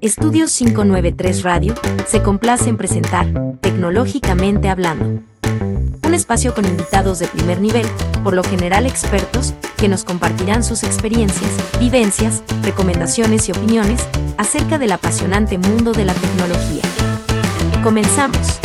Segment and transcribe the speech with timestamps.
[0.00, 1.74] Estudios 593 Radio
[2.06, 3.26] se complace en presentar
[3.60, 5.22] Tecnológicamente Hablando.
[6.04, 7.86] Un espacio con invitados de primer nivel,
[8.22, 11.50] por lo general expertos, que nos compartirán sus experiencias,
[11.80, 14.06] vivencias, recomendaciones y opiniones
[14.38, 16.82] acerca del apasionante mundo de la tecnología.
[17.82, 18.60] Comenzamos.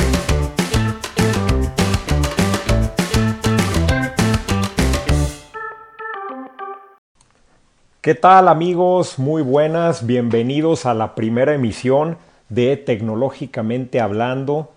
[8.02, 9.19] ¿Qué tal amigos?
[9.19, 12.18] Muy buenas, bienvenidos a la primera emisión
[12.50, 14.71] de Tecnológicamente Hablando,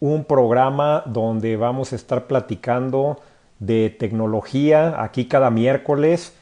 [0.00, 3.20] un programa donde vamos a estar platicando
[3.58, 6.32] de tecnología aquí cada miércoles,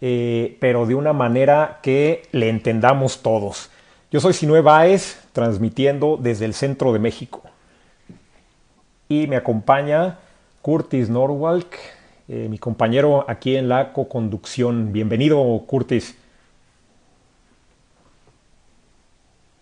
[0.00, 3.70] eh, pero de una manera que le entendamos todos.
[4.10, 7.42] Yo soy Sinue Baez, transmitiendo desde el centro de México.
[9.08, 10.18] Y me acompaña
[10.62, 11.78] Curtis Norwalk,
[12.28, 14.92] eh, mi compañero aquí en la co-conducción.
[14.92, 16.16] Bienvenido, Curtis.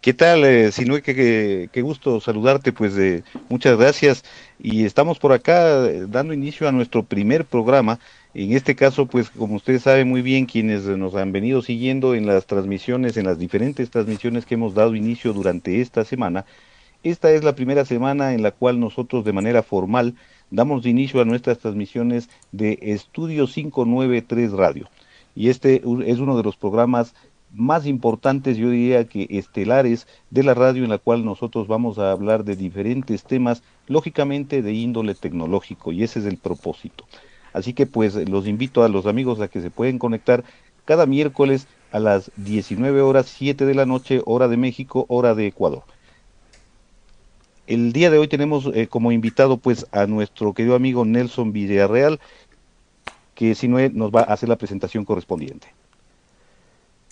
[0.04, 1.00] ¿Qué tal, eh, Sinue?
[1.00, 4.22] Qué, qué, gusto saludarte, pues eh, muchas gracias.
[4.58, 7.98] Y estamos por acá eh, dando inicio a nuestro primer programa.
[8.34, 12.26] En este caso, pues como ustedes saben muy bien, quienes nos han venido siguiendo en
[12.26, 16.44] las transmisiones, en las diferentes transmisiones que hemos dado inicio durante esta semana,
[17.02, 20.16] esta es la primera semana en la cual nosotros de manera formal
[20.54, 24.88] damos inicio a nuestras transmisiones de Estudio 593 Radio.
[25.34, 27.14] Y este es uno de los programas
[27.52, 32.10] más importantes, yo diría que estelares de la radio en la cual nosotros vamos a
[32.10, 37.04] hablar de diferentes temas, lógicamente de índole tecnológico, y ese es el propósito.
[37.52, 40.44] Así que pues los invito a los amigos a que se pueden conectar
[40.84, 45.46] cada miércoles a las 19 horas 7 de la noche, hora de México, hora de
[45.46, 45.84] Ecuador.
[47.66, 52.20] El día de hoy tenemos eh, como invitado pues a nuestro querido amigo Nelson Villarreal,
[53.34, 55.68] que si no nos va a hacer la presentación correspondiente.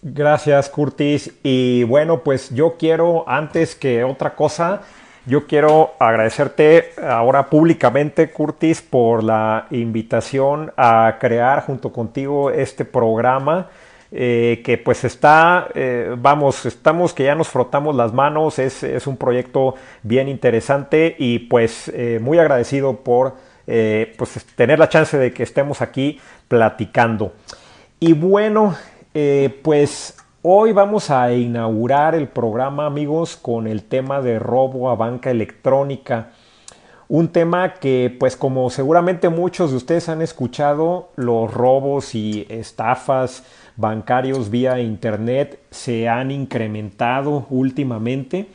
[0.03, 1.33] Gracias, Curtis.
[1.43, 4.83] Y bueno, pues yo quiero, antes que otra cosa,
[5.27, 13.69] yo quiero agradecerte ahora públicamente, Curtis, por la invitación a crear junto contigo este programa
[14.15, 19.07] eh, que pues está, eh, vamos, estamos que ya nos frotamos las manos, es, es
[19.07, 25.33] un proyecto bien interesante y pues eh, muy agradecido por pues, tener la chance de
[25.33, 27.33] que estemos aquí platicando.
[28.01, 28.77] Y bueno,
[29.63, 35.31] pues hoy vamos a inaugurar el programa amigos con el tema de robo a banca
[35.31, 36.33] electrónica.
[37.09, 43.45] Un tema que, pues como seguramente muchos de ustedes han escuchado, los robos y estafas
[43.83, 48.47] bancarios vía Internet se han incrementado últimamente.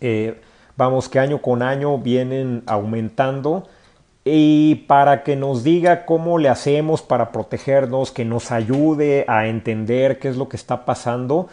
[0.00, 0.40] Eh,
[0.76, 3.66] vamos que año con año vienen aumentando.
[4.24, 10.18] Y para que nos diga cómo le hacemos para protegernos, que nos ayude a entender
[10.18, 11.48] qué es lo que está pasando,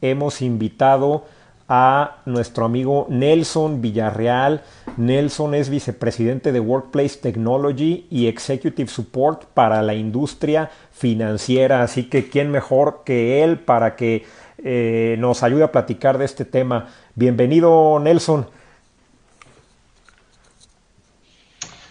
[0.00, 1.24] hemos invitado
[1.68, 4.62] a nuestro amigo Nelson Villarreal.
[4.96, 11.82] Nelson es vicepresidente de Workplace Technology y Executive Support para la industria financiera.
[11.82, 14.24] Así que, ¿quién mejor que él para que
[14.64, 16.88] eh, nos ayude a platicar de este tema?
[17.14, 18.46] Bienvenido, Nelson.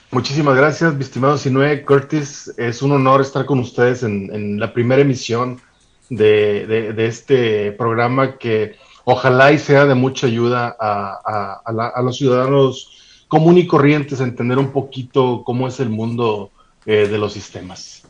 [0.10, 2.52] Muchísimas gracias, mi estimado Sinue Curtis.
[2.58, 5.62] Es un honor estar con ustedes en, la primera emisión
[6.10, 8.78] de este programa que
[9.10, 14.74] ojalá y sea de mucha ayuda a, los ciudadanos común y corrientes a entender un
[14.74, 16.50] poquito cómo es el mundo
[16.86, 18.04] eh, de los sistemas.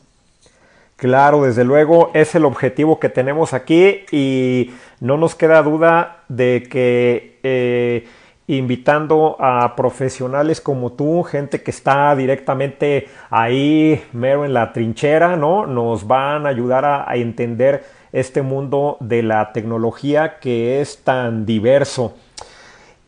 [0.95, 6.67] Claro, desde luego es el objetivo que tenemos aquí y no nos queda duda de
[6.67, 8.07] que eh,
[8.47, 15.67] invitando a profesionales como tú, gente que está directamente ahí, mero en la trinchera, ¿no?
[15.67, 17.83] Nos van a ayudar a entender
[18.19, 22.15] este mundo de la tecnología que es tan diverso.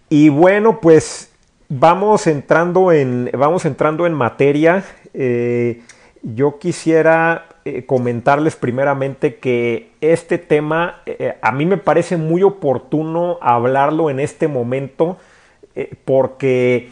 [0.10, 1.32] Y bueno, pues
[1.70, 4.84] vamos entrando en, vamos entrando en materia.
[5.14, 5.82] Eh,
[6.22, 13.38] yo quisiera eh, comentarles primeramente que este tema eh, a mí me parece muy oportuno
[13.42, 15.18] hablarlo en este momento
[16.04, 16.90] porque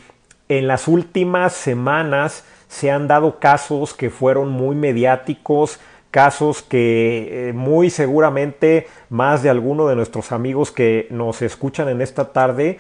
[0.47, 5.79] en las últimas semanas se han dado casos que fueron muy mediáticos,
[6.17, 12.01] casos que eh, muy seguramente más de alguno de nuestros amigos que nos escuchan en
[12.01, 12.79] esta tarde,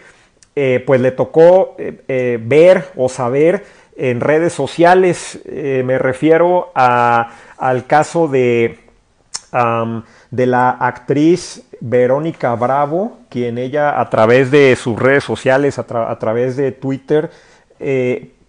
[0.55, 3.63] eh, pues le tocó eh, ver o saber
[3.95, 5.39] en redes sociales.
[5.45, 7.29] me refiero a,
[7.59, 8.79] al caso de,
[10.31, 16.17] de la actriz Verónica Bravo, quien ella a través de sus redes sociales, a, a
[16.17, 17.29] través de Twitter,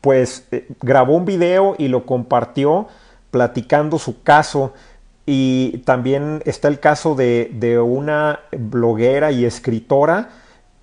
[0.01, 0.49] pues
[0.81, 2.89] grabó un video y lo compartió
[3.31, 4.73] platicando su caso
[5.27, 10.31] y también está el caso de, de una bloguera y escritora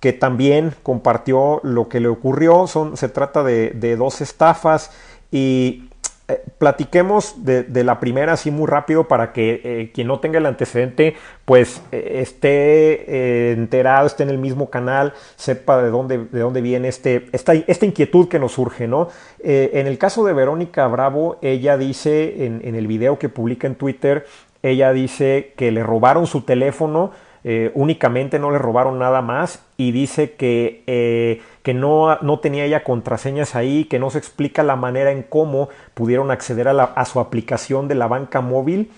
[0.00, 2.66] que también compartió lo que le ocurrió.
[2.66, 4.92] Son, se trata de, de dos estafas
[5.32, 5.85] y
[6.28, 10.46] eh, platiquemos de, la primera así muy rápido para que eh, quien no tenga el
[10.46, 11.14] antecedente
[11.44, 16.88] pues eh, esté enterado, esté en el mismo canal, sepa de dónde, de dónde viene
[16.88, 19.08] este, esta, esta inquietud que nos surge, ¿no?
[19.38, 23.76] en el caso de Verónica Bravo, ella dice en, en el video que publica en
[23.76, 24.26] Twitter,
[24.62, 27.12] ella dice que le robaron su teléfono,
[27.74, 33.56] únicamente no le robaron nada más y dice que que no, no, tenía ella contraseñas
[33.56, 37.96] ahí, que no se explica la manera en cómo pudieron acceder a, su aplicación de
[37.96, 38.92] la banca móvil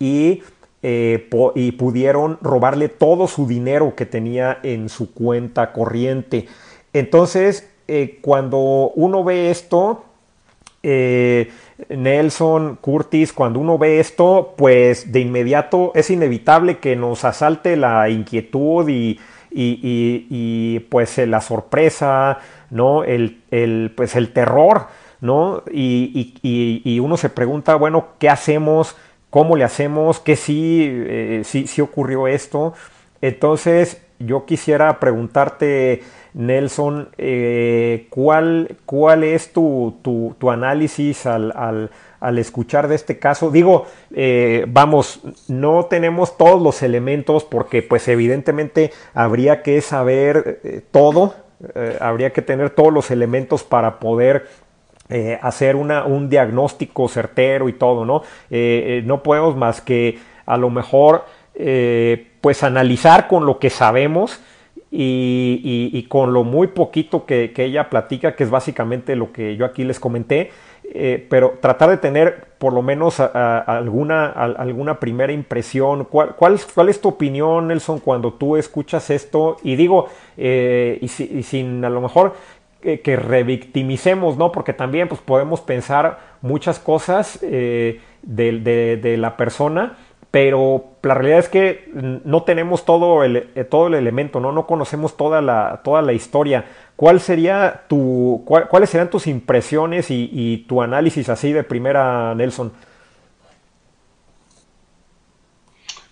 [0.00, 0.42] y,
[0.82, 6.48] eh, y, pudieron robarle todo su dinero que tenía en su cuenta corriente.
[6.92, 10.02] Entonces, eh, cuando uno ve esto,
[10.82, 11.50] eh,
[11.88, 18.08] Nelson, Curtis, cuando uno ve esto, pues de inmediato es inevitable que nos asalte la
[18.08, 19.18] inquietud y
[19.50, 22.38] y, pues eh, la sorpresa,
[22.70, 23.04] ¿no?
[23.04, 24.86] El, pues el terror,
[25.20, 25.62] ¿no?
[25.70, 28.96] Y, uno se pregunta, bueno, ¿qué hacemos?
[29.30, 30.20] ¿Cómo le hacemos?
[30.20, 32.74] ¿Qué sí, eh, sí, ocurrió esto?
[33.20, 36.02] Entonces, yo quisiera preguntarte,
[36.34, 41.90] Nelson, eh, ¿cuál, ¿cuál es tu, tu, análisis al
[42.20, 43.50] al escuchar de este caso.
[43.50, 50.82] Digo, eh, vamos, no tenemos todos los elementos porque pues evidentemente habría que saber eh,
[50.90, 51.34] todo,
[52.00, 54.46] habría que tener todos los elementos para poder
[55.42, 58.22] hacer una, un diagnóstico certero y todo, ¿no?
[58.50, 61.24] no podemos más que a lo mejor
[62.40, 64.40] pues analizar con lo que sabemos.
[64.90, 69.84] Y, con lo muy poquito que, ella platica, que es básicamente lo que yo aquí
[69.84, 70.50] les comenté,
[70.90, 76.04] eh, pero tratar de tener por lo menos alguna, alguna primera impresión.
[76.04, 79.58] ¿Cuál, cuál, es tu opinión, Nelson, cuando tú escuchas esto?
[79.62, 82.34] Y digo, eh, y, sin a lo mejor
[82.80, 84.52] que revictimicemos, ¿no?
[84.52, 89.96] Porque también pues, podemos pensar muchas cosas eh, de, la persona,
[90.30, 94.52] pero la realidad es que no tenemos todo el, todo el elemento, ¿no?
[94.52, 96.66] No conocemos toda la, toda la historia.
[96.96, 102.72] ¿Cuál sería tu, ¿Cuáles serían tus impresiones y, tu análisis así de primera, Nelson?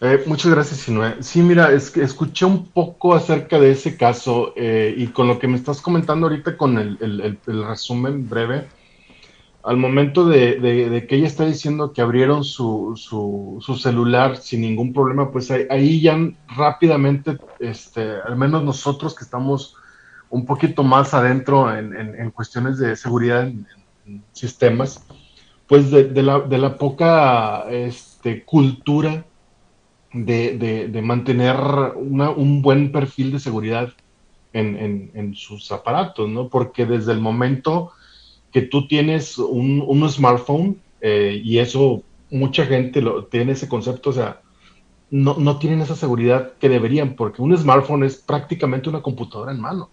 [0.00, 1.22] Eh, muchas gracias, Sinue.
[1.22, 5.38] Sí, mira, es que escuché un poco acerca de ese caso eh, y con lo
[5.38, 8.68] que me estás comentando ahorita con el, resumen breve,
[9.66, 12.94] al momento de, que ella está diciendo que abrieron su,
[13.80, 16.16] celular sin ningún problema, pues ahí, ahí, ya
[16.56, 19.74] rápidamente, este, al menos nosotros que estamos
[20.30, 23.66] un poquito más adentro en, cuestiones de seguridad en,
[24.32, 25.04] sistemas,
[25.66, 29.24] pues de, la, poca este, cultura
[30.12, 31.56] de, mantener
[31.96, 33.92] un buen perfil de seguridad
[34.52, 36.48] en, sus aparatos, ¿no?
[36.48, 37.90] Porque desde el momento
[38.56, 44.12] que tú tienes un, smartphone, eh, y eso mucha gente lo, tiene ese concepto, o
[44.14, 44.40] sea,
[45.10, 49.60] no, no tienen esa seguridad que deberían, porque un smartphone es prácticamente una computadora en
[49.60, 49.90] mano.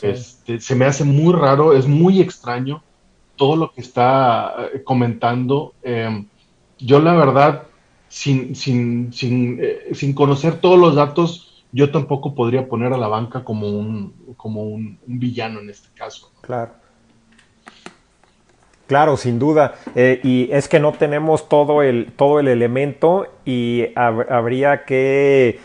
[0.00, 2.82] Este, se me hace muy raro, es muy extraño
[3.36, 5.74] todo lo que está eh, comentando.
[5.82, 6.24] Em,
[6.78, 7.64] yo la verdad,
[8.08, 13.08] sin, sin, sin, eh, sin, conocer todos los datos, yo tampoco podría poner a la
[13.08, 16.32] banca como un, como un, villano en este caso.
[16.40, 16.80] Claro.
[18.92, 19.74] Claro, sin duda.
[19.94, 25.58] Eh, y es que no tenemos todo el, todo el elemento y habría que,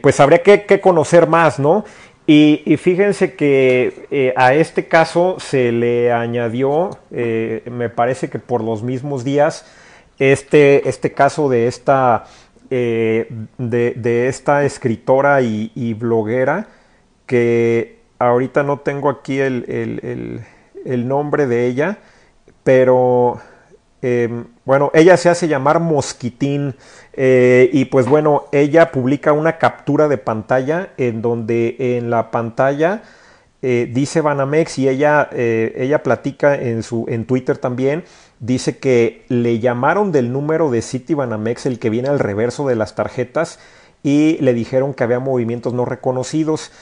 [0.00, 1.84] pues habría que, que, conocer más, ¿no?
[2.26, 8.64] Y, fíjense que eh, a este caso se le añadió, eh, me parece que por
[8.64, 9.66] los mismos días,
[10.18, 12.24] este, este caso de esta,
[12.70, 13.28] eh,
[13.58, 16.68] de, esta escritora y, bloguera,
[17.26, 20.40] que ahorita no tengo aquí el,
[20.86, 21.98] el nombre de ella,
[22.64, 23.40] pero
[24.06, 26.74] Em, bueno, ella se hace llamar Mosquitín
[27.14, 33.02] eh, y pues bueno, ella publica una captura de pantalla en donde en la pantalla
[33.62, 38.04] eh, dice Banamex y ella, eh, ella platica en, su, en Twitter también,
[38.40, 42.76] dice que le llamaron del número de City Banamex, el que viene al reverso de
[42.76, 43.58] las tarjetas,
[44.02, 46.72] y le dijeron que había movimientos no reconocidos.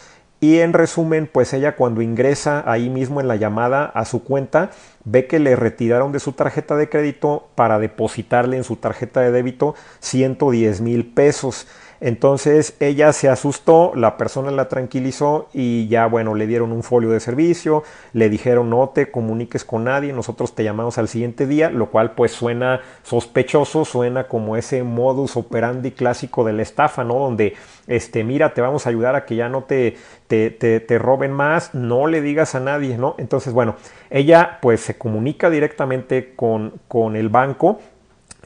[0.43, 4.73] Y en resumen, pues ella cuando ingresa ahí mismo en la llamada a su cuenta,
[5.05, 9.31] ve que le retiraron de su tarjeta de crédito para depositarle en su tarjeta de
[9.31, 11.69] débito 110 mil pesos.
[12.05, 17.11] Entonces ella se asustó, la persona la tranquilizó y ya bueno, le dieron un folio
[17.11, 21.71] de servicio, le dijeron no te comuniques con nadie, nosotros te llamamos al siguiente día,
[21.71, 27.21] lo cual pues suena sospechoso, suena como ese modus operandi clásico de la estafa, ¿no?
[27.21, 27.55] Donde,
[27.87, 31.73] este, mira, te vamos a ayudar a que ya no te, te, te, roben más,
[31.73, 33.15] no le digas a nadie, ¿no?
[33.19, 33.77] Entonces, bueno,
[34.11, 37.79] ella pues se comunica directamente con, con el banco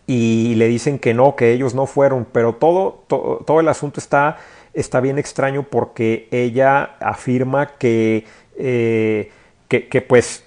[0.06, 4.36] y le dicen que no, que ellos no fueron, pero todo, todo, el asunto está,
[4.72, 8.24] está bien extraño porque ella afirma que,
[8.56, 9.30] eh,
[9.68, 10.44] que, que, pues,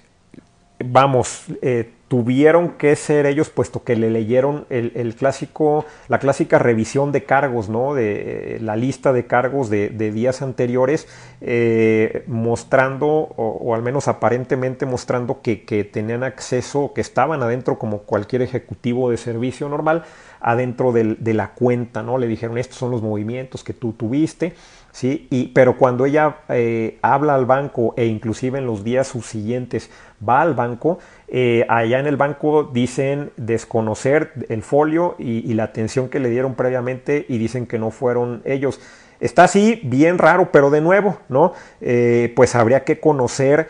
[0.83, 7.11] vamos, eh, tuvieron que ser ellos, puesto que le leyeron el, clásico, la clásica revisión
[7.11, 7.93] de cargos, ¿no?
[7.93, 11.07] De eh, la lista de cargos de, días anteriores,
[11.39, 17.99] eh, mostrando, o, al menos aparentemente mostrando que, que, tenían acceso, que estaban adentro como
[17.99, 20.03] cualquier ejecutivo de servicio normal,
[20.41, 22.17] adentro de la cuenta, ¿no?
[22.17, 24.55] Le dijeron, estos son los movimientos que tú tuviste,
[24.91, 25.27] ¿sí?
[25.29, 29.89] Y, pero cuando ella eh, habla al banco e inclusive en los días subsiguientes
[30.27, 30.99] va al banco,
[31.31, 36.55] eh, allá en el banco dicen desconocer el folio y, la atención que le dieron
[36.55, 38.79] previamente y dicen que no fueron ellos.
[39.19, 41.53] Está así, bien raro, pero de nuevo, ¿no?
[41.81, 43.67] Eh, pues habría que conocer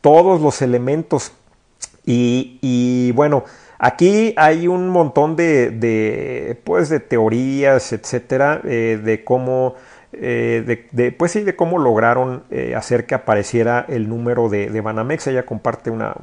[0.00, 1.32] todos los elementos.
[2.04, 3.44] Y, bueno,
[3.78, 9.74] aquí hay un montón de, pues, de teorías, etcétera, eh, de cómo
[10.14, 14.80] eh, de, pues sí, de cómo lograron eh, hacer que apareciera el número de, de
[14.82, 15.26] Banamex.
[15.28, 16.14] Ella comparte una,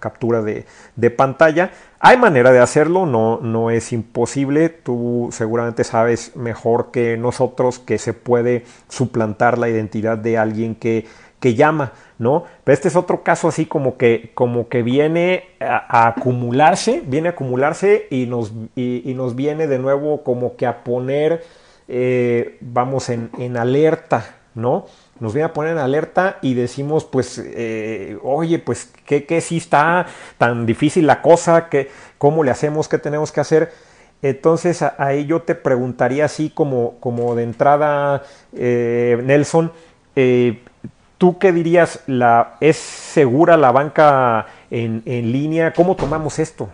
[0.00, 0.64] captura de,
[1.10, 1.70] pantalla.
[2.00, 4.70] Hay manera de hacerlo, no, no es imposible.
[4.70, 11.06] Tú seguramente sabes mejor que nosotros que se puede suplantar la identidad de alguien que,
[11.38, 12.44] que llama, ¿no?
[12.64, 17.32] Pero este es otro caso así como que, como que viene a, acumularse, viene a
[17.32, 21.42] acumularse y nos, y nos viene de nuevo como que a poner
[21.88, 24.86] eh, vamos en, alerta, ¿no?
[25.20, 29.58] Nos viene a poner en alerta y decimos, pues, eh, oye, pues, ¿qué, ¿qué, sí
[29.58, 30.06] está
[30.38, 31.68] tan difícil la cosa?
[31.68, 32.88] ¿Qué, ¿Cómo le hacemos?
[32.88, 33.72] ¿Qué tenemos que hacer?
[34.22, 38.22] Entonces ahí yo te preguntaría así como, como de entrada,
[38.56, 39.70] eh, Nelson,
[41.18, 42.00] ¿tú qué dirías?
[42.06, 45.74] La, ¿Es segura la banca en, en línea?
[45.74, 46.70] ¿Cómo tomamos esto?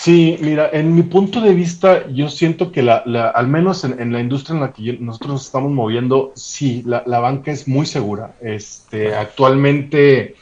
[0.00, 2.96] Sí, mira, en mi punto de vista, yo siento que la,
[3.34, 7.50] al menos en, la industria en la que nosotros nos estamos moviendo, sí, la, banca
[7.50, 8.34] es muy segura.
[8.40, 10.36] Este, actualmente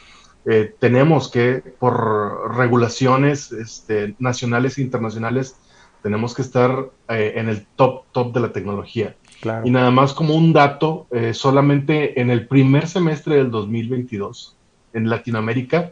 [0.45, 5.57] eh, tenemos que, por regulaciones este, nacionales e internacionales,
[6.03, 9.17] tenemos que estar eh, en el top, top de la tecnología.
[9.65, 14.55] Y nada más como un dato, eh, solamente en el primer semestre del 2022,
[14.93, 15.91] en Latinoamérica,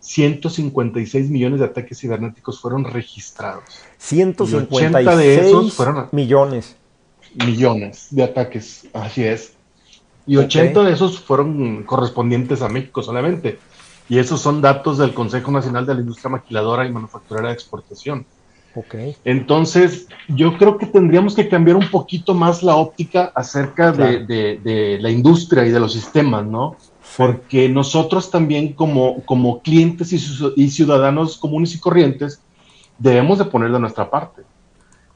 [0.00, 3.64] 156 millones de ataques cibernéticos fueron registrados.
[3.98, 6.76] 156 de esos fueron millones.
[7.34, 9.54] Millones de ataques, así es.
[10.26, 13.58] Y 80 de esos fueron correspondientes a México solamente.
[14.08, 18.24] Y esos son datos del Consejo Nacional de la Industria Maquiladora y Manufacturera de Exportación.
[18.76, 19.16] Okay.
[19.24, 24.98] Entonces, yo creo que tendríamos que cambiar un poquito más la óptica acerca de, de,
[25.00, 26.76] la industria y de los sistemas, ¿no?
[27.16, 32.42] porque nosotros también como, como clientes y, ciudadanos comunes y corrientes
[32.98, 34.42] debemos de poner de nuestra parte.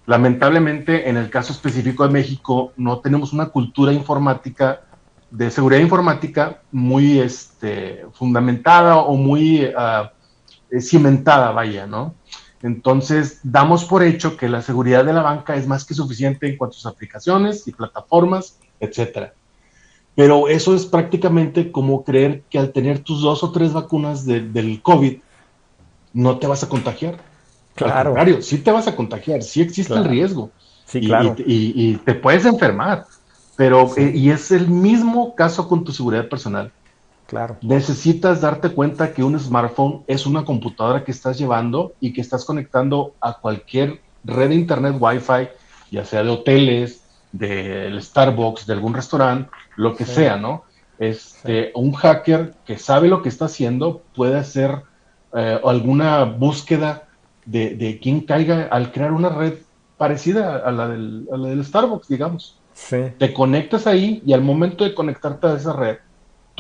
[0.07, 4.83] Lamentablemente, en el caso específico de México, no tenemos una cultura informática
[5.31, 12.15] de seguridad informática muy este, fundamentada o muy eh, cimentada, vaya, ¿no?
[12.63, 16.57] Entonces, damos por hecho que la seguridad de la banca es más que suficiente en
[16.57, 19.33] cuanto a sus aplicaciones y plataformas, etcétera.
[20.15, 24.81] Pero eso es prácticamente como creer que al tener tus dos o tres vacunas del
[24.83, 25.19] COVID,
[26.13, 27.17] no te vas a contagiar.
[27.75, 28.15] Claro.
[28.19, 30.51] Al sí te vas a contagiar, sí existe el riesgo.
[30.85, 31.35] Sí, y, claro.
[31.39, 33.07] Y, te puedes enfermar.
[33.57, 36.73] Pero, eh, y es el mismo caso con tu seguridad personal.
[37.31, 37.57] Claro.
[37.63, 42.45] Necesitas darte cuenta que un smartphone es una computadora que estás llevando y que estás
[42.45, 45.49] conectando a cualquier red de internet Wi-Fi,
[45.93, 50.65] ya sea de hoteles, del Starbucks, de algún restaurante, lo que sea, ¿no?
[50.99, 54.83] Este, Un hacker que sabe lo que está haciendo puede hacer
[55.33, 57.05] eh, alguna búsqueda
[57.47, 59.55] de, de quién caiga al crear una red
[59.97, 62.59] parecida a la del, a la del Starbucks, digamos.
[63.19, 65.99] Te conectas ahí y al momento de conectarte a esa red,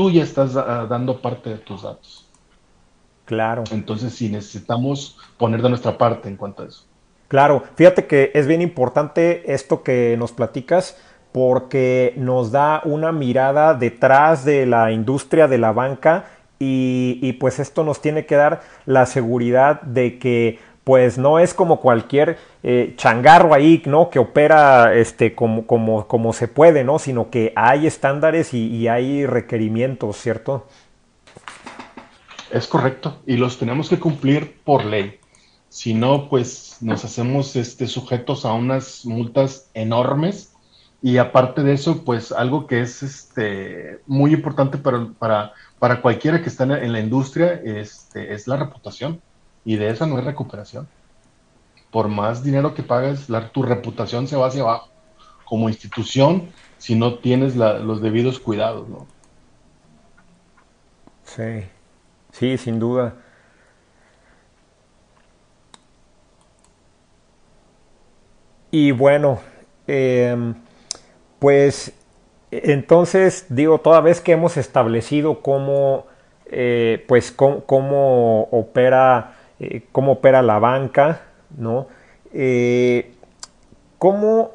[0.00, 2.26] tú ya estás ah, dando parte de tus datos.
[3.26, 3.64] Claro.
[3.70, 6.86] Entonces sí necesitamos poner de nuestra parte en cuanto a eso.
[7.28, 10.96] Claro, fíjate que es bien importante esto que nos platicas
[11.32, 16.24] porque nos da una mirada detrás de la industria de la banca
[16.58, 21.80] y, pues esto nos tiene que dar la seguridad de que pues no es como
[21.80, 24.10] cualquier eh, changarro ahí, ¿no?
[24.10, 26.98] Que opera este, como, como, como se puede, ¿no?
[26.98, 30.66] Sino que hay estándares y, hay requerimientos, ¿cierto?
[32.50, 35.18] Es correcto, y los tenemos que cumplir por ley.
[35.68, 40.52] Si no, pues nos hacemos este, sujetos a unas multas enormes.
[41.02, 46.42] Y aparte de eso, pues algo que es este, muy importante para, para, para cualquiera
[46.42, 49.22] que está en la industria este, es la reputación.
[49.64, 50.86] Y de esa no hay recuperación.
[51.90, 54.90] Por más dinero que pagues, tu reputación se va hacia abajo
[55.44, 58.88] como institución si no tienes los debidos cuidados.
[58.88, 59.06] ¿no?
[61.24, 61.64] Sí,
[62.32, 63.14] sí, sin duda.
[68.70, 69.40] Y bueno,
[69.88, 70.54] em,
[71.40, 71.92] pues
[72.52, 76.06] entonces digo, toda vez que hemos establecido cómo,
[76.46, 81.22] eh, pues cómo, opera, eh, cómo opera la banca,
[81.56, 81.88] ¿no?
[82.32, 83.12] Eh,
[83.98, 84.52] ¿cómo,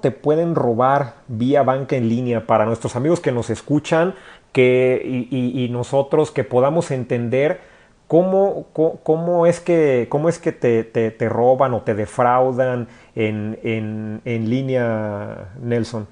[0.00, 4.14] te pueden robar vía banca en línea para nuestros amigos que nos escuchan
[4.52, 7.60] que, y nosotros que podamos entender?
[8.08, 12.86] ¿Cómo, cómo, es que, cómo es que te, te, roban o te defraudan
[13.16, 16.06] en, en, en, línea, Nelson?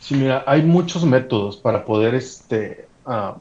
[0.00, 3.38] Sí, mira, hay muchos métodos para poder, este, uh,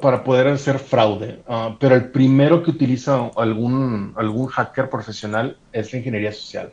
[0.00, 5.92] para poder hacer fraude, uh, pero el primero que utiliza algún, algún hacker profesional es
[5.92, 6.72] la ingeniería social.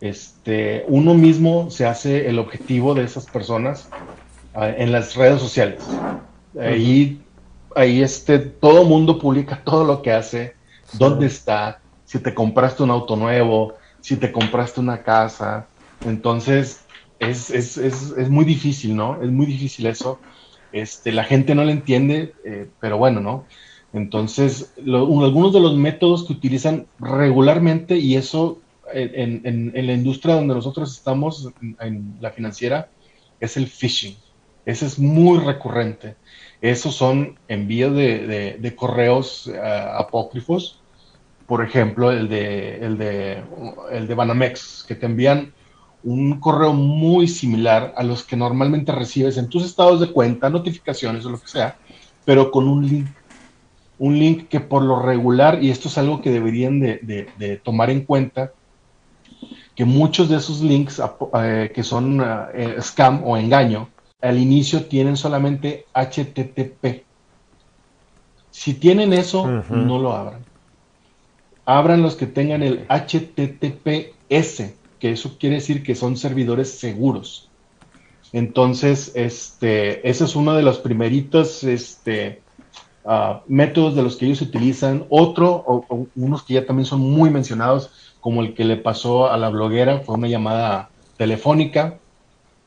[0.00, 3.88] Este, uno mismo se hace el objetivo de esas personas
[4.54, 5.84] en las redes sociales.
[6.60, 7.22] Ahí,
[7.76, 10.54] ahí este, todo mundo publica todo lo que hace,
[10.94, 15.66] dónde está, si te compraste un auto nuevo, si te compraste una casa.
[16.04, 16.80] Entonces,
[17.18, 19.22] es, es, es, es muy difícil, ¿no?
[19.22, 20.18] Es muy difícil eso.
[20.72, 23.44] Este, la gente no lo entiende, eh, pero bueno, ¿no?
[23.92, 28.58] Entonces, algunos de los métodos que utilizan regularmente, y eso
[28.92, 31.50] en, en, en la industria donde nosotros estamos,
[31.80, 32.88] en la financiera,
[33.40, 34.16] es el phishing.
[34.64, 36.14] Ese es muy recurrente.
[36.60, 40.78] Esos son envíos de, correos eh, apócrifos.
[41.46, 43.42] Por ejemplo, el de, el, de,
[43.90, 45.52] el de Banamex, que te envían
[46.04, 51.24] un correo muy similar a los que normalmente recibes en tus estados de cuenta, notificaciones
[51.24, 51.76] o lo que sea,
[52.24, 53.06] pero con un link.
[53.98, 58.04] Un link que por lo regular, y esto es algo que deberían de, tomar en
[58.04, 58.52] cuenta,
[59.76, 61.00] que muchos de esos links
[61.40, 62.20] eh, que son
[62.52, 63.88] eh, scam o engaño,
[64.20, 67.04] al inicio tienen solamente HTTP.
[68.50, 70.44] Si tienen eso, no lo abran.
[71.64, 77.48] Abran los que tengan el HTTPS, que eso quiere decir que son servidores seguros.
[78.32, 82.40] Entonces, este, ese es uno de los primeritos este,
[83.04, 85.04] ah, métodos de los que ellos utilizan.
[85.08, 89.36] Otro, o, unos que ya también son muy mencionados, como el que le pasó a
[89.38, 91.98] la bloguera, fue una llamada telefónica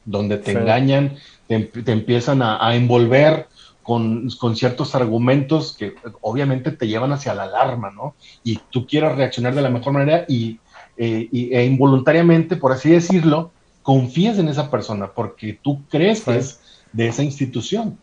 [0.03, 1.15] donde te engañan
[1.47, 3.47] te, empiezan a, envolver
[3.81, 8.13] con, ciertos argumentos que obviamente te llevan hacia la alarma, ¿no?
[8.43, 10.59] Y tú quieres reaccionar de la mejor manera y,
[10.97, 13.51] eh, e involuntariamente, por así decirlo,
[13.83, 16.59] confías en esa persona porque tú crees que es
[16.91, 17.97] de esa institución.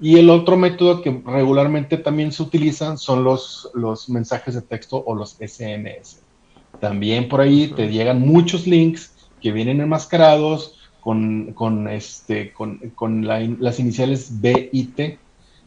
[0.00, 5.02] Y el otro método que regularmente también se utilizan son los, los mensajes de texto
[5.04, 6.20] o los SMS.
[6.80, 9.12] También por ahí te llegan muchos links
[9.42, 15.18] que vienen enmascarados con, con, este, con, con las iniciales B y T.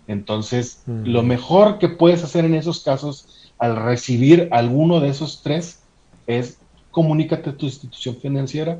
[0.07, 5.82] Entonces, lo mejor que puedes hacer en esos casos al recibir alguno de esos tres
[6.27, 6.57] es
[6.91, 8.79] comunícate a tu institución financiera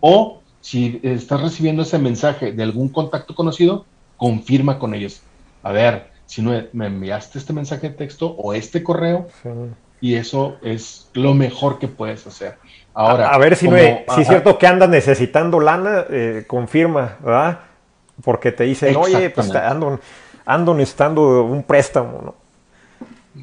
[0.00, 3.84] o si estás recibiendo ese mensaje de algún contacto conocido,
[4.16, 5.22] confirma con ellos.
[5.62, 9.28] A ver, si no me enviaste este mensaje de texto o este correo,
[10.00, 12.56] y eso es lo mejor que puedes hacer.
[12.94, 17.16] Ahora, a, ver si, no es, si es cierto que andas necesitando lana, eh, confirma,
[17.20, 17.60] ¿verdad?
[18.24, 20.00] Porque te dicen, oye, pues ando,
[20.44, 22.34] ando necesitando un préstamo, ¿no?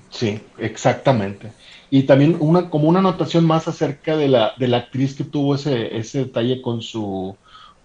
[0.10, 1.51] Sí, exactamente.
[1.95, 5.53] Y también una, como una anotación más acerca de la, de la actriz que tuvo
[5.53, 7.36] ese, ese detalle con su,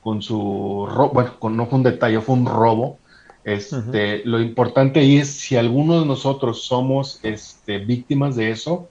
[0.01, 2.97] con su bueno, no fue un detalle, fue un robo
[3.44, 8.88] este, Lo importante ahí es si alguno de nosotros somos este, víctimas de eso,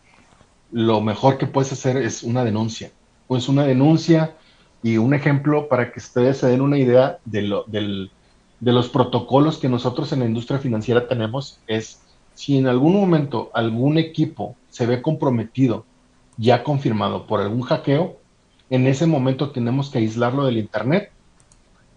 [0.71, 2.91] lo mejor que puedes hacer es una denuncia.
[3.27, 4.35] Pues una denuncia
[4.83, 8.11] y un ejemplo para que ustedes se den una idea de, lo, del,
[8.59, 12.01] de los protocolos que nosotros en la industria financiera tenemos es
[12.35, 15.85] si en algún momento algún equipo se ve comprometido,
[16.37, 18.17] ya confirmado por algún hackeo,
[18.69, 21.11] en ese momento tenemos que aislarlo del Internet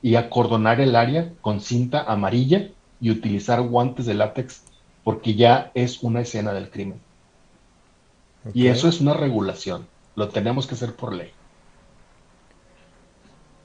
[0.01, 4.63] y acordonar el área con cinta amarilla y utilizar guantes de látex
[5.05, 6.99] porque ya es una escena del crimen.
[8.55, 11.33] Y eso es una regulación, lo tenemos que hacer por ley.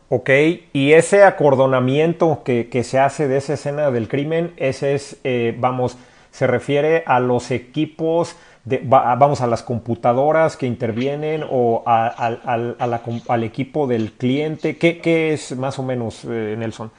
[0.10, 0.30] Ok,
[0.74, 5.98] y ese acordonamiento que, se hace de esa escena del crimen, ese es, eh, vamos,
[6.32, 13.88] se refiere a los equipos, de, vamos, a las computadoras que intervienen o al equipo
[13.88, 14.78] del cliente.
[14.78, 16.92] ¿Qué, es más o menos, eh, Nelson?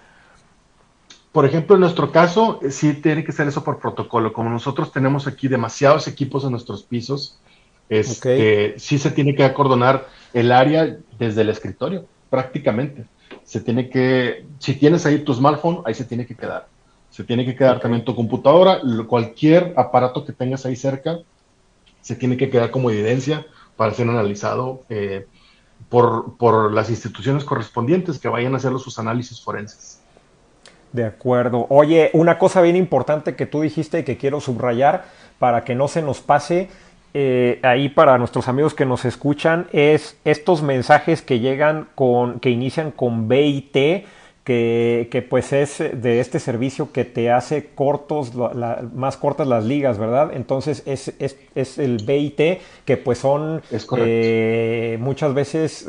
[1.32, 4.32] Por ejemplo, en nuestro caso, eh, sí tiene que ser eso por protocolo.
[4.32, 7.38] Como nosotros tenemos aquí demasiados equipos en nuestros pisos,
[7.88, 13.04] este, sí se tiene que acordonar el área desde el escritorio prácticamente.
[13.44, 16.68] Se tiene que, si tienes ahí tu smartphone, ahí se tiene que quedar.
[17.10, 21.18] Se tiene que quedar también tu computadora, cualquier aparato que tengas ahí cerca,
[22.06, 23.44] se tiene que quedar como evidencia
[23.76, 25.26] para ser analizado eh,
[25.88, 30.00] por, por, las instituciones correspondientes que vayan a hacer sus análisis forenses.
[30.92, 31.66] De acuerdo.
[31.68, 35.06] Oye, una cosa bien importante que tú dijiste y que quiero subrayar
[35.40, 36.68] para que no se nos pase
[37.12, 42.50] eh, ahí para nuestros amigos que nos escuchan es estos mensajes que llegan con, que
[42.50, 44.06] inician con BIT,
[44.46, 48.32] que, que pues es de este servicio que te hace cortos,
[48.94, 50.30] más cortas las ligas, ¿verdad?
[50.32, 53.60] Entonces es, es, es el BIT, que pues son
[53.96, 55.88] eh, muchas veces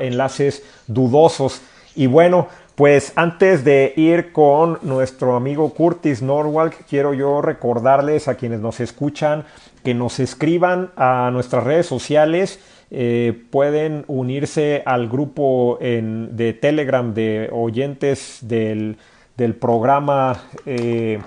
[0.00, 1.60] enlaces dudosos.
[1.94, 8.36] Y bueno, pues antes de ir con nuestro amigo Curtis Norwalk, quiero yo recordarles a
[8.36, 9.44] quienes nos escuchan
[9.84, 12.58] que nos escriban a nuestras redes sociales.
[12.90, 18.96] Eh, pueden unirse al grupo de Telegram de oyentes del,
[19.60, 20.42] programa.
[20.64, 21.20] Eh,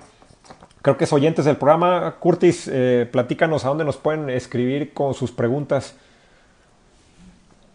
[0.82, 2.16] creo que es oyentes del programa.
[2.20, 5.96] Curtis, eh, platícanos a dónde nos pueden escribir con sus preguntas.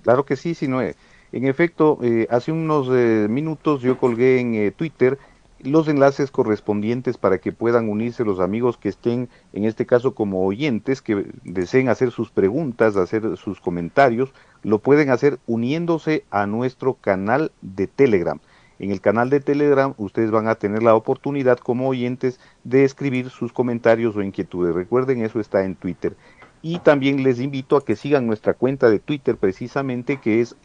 [0.02, 0.96] Claro que sí, si no es.
[1.32, 1.98] En efecto,
[2.30, 2.88] hace unos
[3.28, 5.18] minutos yo colgué en Twitter
[5.66, 10.44] los enlaces correspondientes para que puedan unirse los amigos que estén, en este caso como
[10.46, 16.94] oyentes, que deseen hacer sus preguntas, hacer sus comentarios, lo pueden hacer uniéndose a nuestro
[16.94, 18.40] canal de Telegram.
[18.78, 23.30] En el canal de Telegram ustedes van a tener la oportunidad como oyentes de escribir
[23.30, 24.74] sus comentarios o inquietudes.
[24.74, 26.16] Recuerden, eso está en Twitter.
[26.62, 30.56] Y también les invito a que sigan nuestra cuenta de Twitter precisamente que es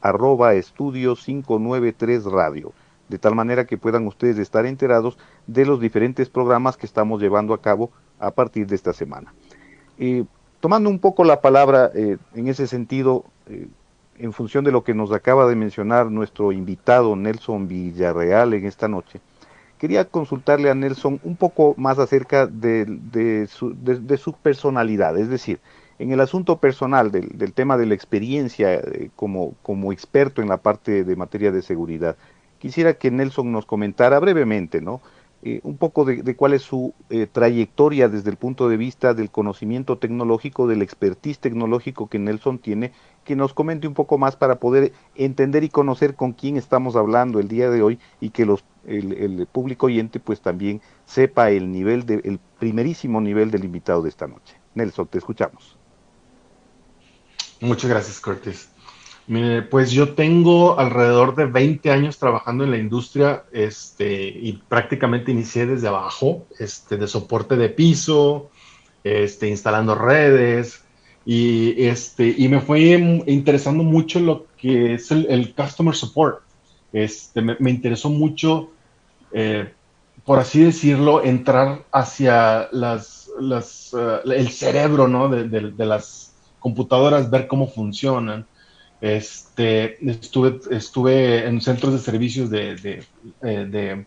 [0.00, 2.72] arroba estudio 593 radio
[3.12, 7.52] de tal manera que puedan ustedes estar enterados de los diferentes programas que estamos llevando
[7.52, 9.34] a cabo a partir de esta semana.
[9.98, 10.24] Eh,
[10.60, 13.68] tomando un poco la palabra eh, en ese sentido, eh,
[14.18, 18.88] en función de lo que nos acaba de mencionar nuestro invitado Nelson Villarreal en esta
[18.88, 19.20] noche,
[19.76, 25.60] quería consultarle a Nelson un poco más acerca de, su, personalidad, es decir,
[25.98, 28.80] en el asunto personal del, tema de la experiencia
[29.16, 32.16] como, como experto en la parte de materia de seguridad,
[32.62, 35.00] Quisiera que Nelson nos comentara brevemente, ¿no?
[35.42, 39.32] Eh, un poco de, cuál es su eh, trayectoria desde el punto de vista del
[39.32, 42.92] conocimiento tecnológico, del expertise tecnológico que Nelson tiene,
[43.24, 47.40] que nos comente un poco más para poder entender y conocer con quién estamos hablando
[47.40, 52.06] el día de hoy y que los, el, público oyente pues también sepa el nivel,
[52.06, 54.56] de, el primerísimo nivel del invitado de esta noche.
[54.76, 55.76] Nelson, te escuchamos.
[57.60, 58.22] Muchas gracias,
[59.32, 65.32] Curtis pues yo tengo alrededor de 20 años trabajando en la industria este, y prácticamente
[65.32, 68.50] inicié desde abajo, este, de soporte de piso,
[69.02, 70.84] este, instalando redes
[71.24, 72.80] y, este, y me fue
[73.26, 76.40] interesando mucho lo que es el, customer support.
[76.92, 78.70] Este, me, interesó mucho,
[79.32, 79.72] eh,
[80.24, 85.28] por así decirlo, entrar hacia las, las, eh, el cerebro ¿no?
[85.28, 88.46] de, de las computadoras, ver cómo funcionan
[89.02, 93.02] este, estuve, estuve en centros de servicios de,
[93.42, 94.04] eh,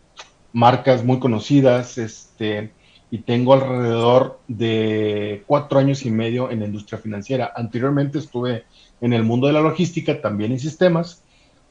[0.53, 2.71] marcas muy conocidas, este,
[3.11, 7.51] y tengo alrededor de cuatro años y medio en la industria financiera.
[7.55, 8.63] Anteriormente estuve
[9.01, 11.21] en el mundo de la logística, también en sistemas,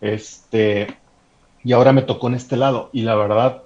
[0.03, 0.87] este,
[1.65, 2.91] y ahora me tocó en este lado.
[2.93, 3.63] Y la verdad,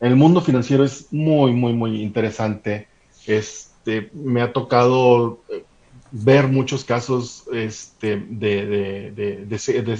[0.00, 2.86] el mundo financiero es muy, muy, muy interesante.
[3.26, 5.64] Este, me ha tocado eh,
[6.12, 9.46] ver muchos casos este, de,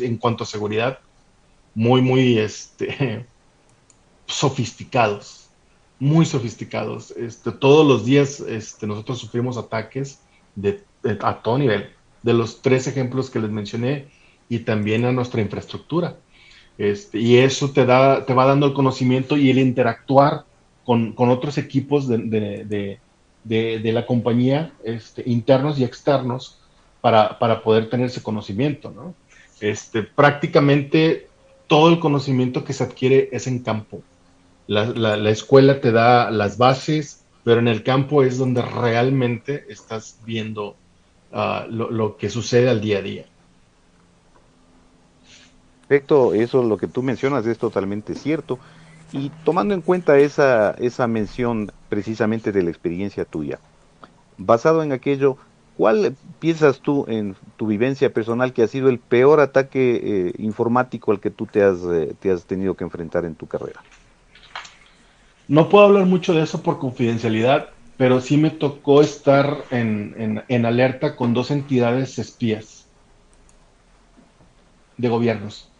[0.02, 0.98] en cuanto a seguridad
[1.74, 3.26] muy, muy este,
[4.26, 5.48] sofisticados,
[5.98, 7.10] muy sofisticados.
[7.12, 10.20] Este, todos los días este, nosotros sufrimos ataques
[10.54, 10.84] de,
[11.20, 11.90] a todo nivel,
[12.22, 14.08] de los tres ejemplos que les mencioné
[14.48, 16.18] y también a nuestra infraestructura.
[16.76, 20.44] Este, y eso te, da, te va dando el conocimiento y el interactuar
[20.84, 22.18] con, con otros equipos de,
[22.64, 23.00] de,
[23.44, 26.58] la compañía, este, internos y externos,
[27.00, 29.14] para, poder tener ese conocimiento, ¿no?
[29.60, 31.28] Este, prácticamente
[31.66, 34.02] todo el conocimiento que se adquiere es en campo.
[34.66, 40.76] la, escuela te da las bases, pero en el campo es donde realmente estás viendo
[41.32, 43.24] ah, lo, que sucede al día a día.
[45.88, 48.58] Perfecto, eso lo que tú mencionas es totalmente cierto.
[49.12, 53.60] Y tomando en cuenta esa, esa mención precisamente de la experiencia tuya,
[54.38, 55.36] basado en aquello,
[55.76, 61.12] ¿cuál piensas tú en tu vivencia personal que ha sido el peor ataque eh, informático
[61.12, 63.82] al que tú te has, eh, te has tenido que enfrentar en tu carrera?
[65.48, 71.14] No puedo hablar mucho de eso por confidencialidad, pero sí me tocó estar en, alerta
[71.14, 72.86] con dos entidades espías
[74.96, 75.71] de gobiernos.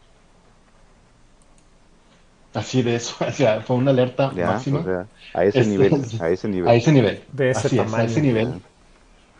[2.54, 5.06] Así de eso, o sea, fue una alerta máxima.
[5.34, 6.68] a ese nivel, a ese nivel.
[6.68, 7.22] A ese nivel.
[7.32, 7.96] De ese tamaño.
[7.96, 8.52] a ese nivel.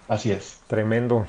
[0.09, 0.61] Así es.
[0.67, 1.27] Tremendo.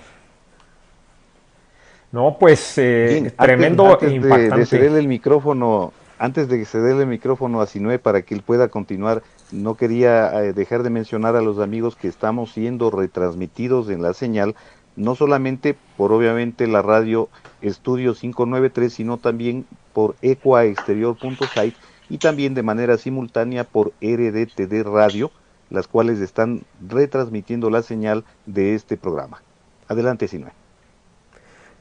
[2.11, 4.77] No, pues eh, tremendo e impactante.
[4.77, 8.43] De, el micrófono antes de que se dé el micrófono a Sinue para que él
[8.43, 13.89] pueda continuar, no quería eh, dejar de mencionar a los amigos que estamos siendo retransmitidos
[13.89, 14.55] en la señal,
[14.95, 17.29] no solamente por obviamente la radio
[17.61, 21.77] Estudio 593, sino también por ecuaexterior.site
[22.09, 25.31] y también de manera simultánea por RDTD Radio,
[25.69, 29.41] las cuales están retransmitiendo la señal de este programa.
[29.87, 30.51] Adelante, Sinue.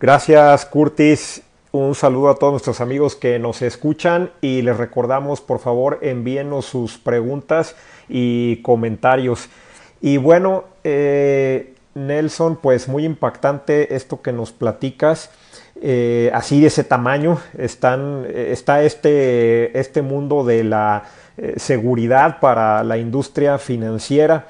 [0.00, 1.42] Gracias, Curtis.
[1.70, 6.66] Un saludo a todos nuestros amigos que nos escuchan y les recordamos, por favor, envíenos
[6.66, 7.76] sus preguntas
[8.08, 9.48] y comentarios.
[10.02, 15.30] Y bueno, eh, Nelson, pues muy impactante esto que nos platicas.
[15.80, 21.04] Eh, así de ese tamaño están, está este, este mundo de la
[21.38, 24.46] eh, seguridad para la industria financiera.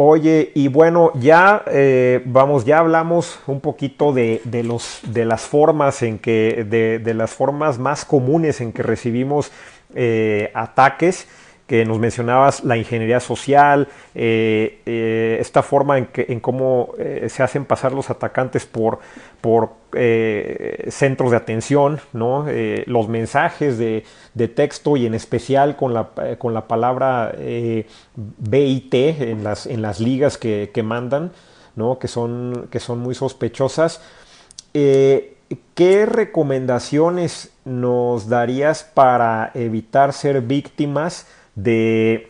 [0.00, 6.02] Oye, y bueno, ya eh, vamos, ya hablamos un poquito de, los, de las formas
[6.02, 6.64] en que,
[7.02, 9.50] de, las formas más comunes en que recibimos
[9.96, 11.26] eh, ataques
[11.68, 17.26] que nos mencionabas, la ingeniería social, eh, eh, esta forma en, que, en cómo eh,
[17.28, 18.98] se hacen pasar los atacantes por,
[19.42, 22.44] por centros de atención, ¿no?
[22.84, 24.04] los mensajes de,
[24.54, 27.32] texto y en especial con la, con la palabra
[28.14, 31.32] BIT en las, en las ligas que, mandan,
[31.74, 31.98] ¿no?
[31.98, 34.02] que, son, que son muy sospechosas.
[34.72, 41.26] ¿Qué recomendaciones nos darías para evitar ser víctimas
[41.62, 42.28] de,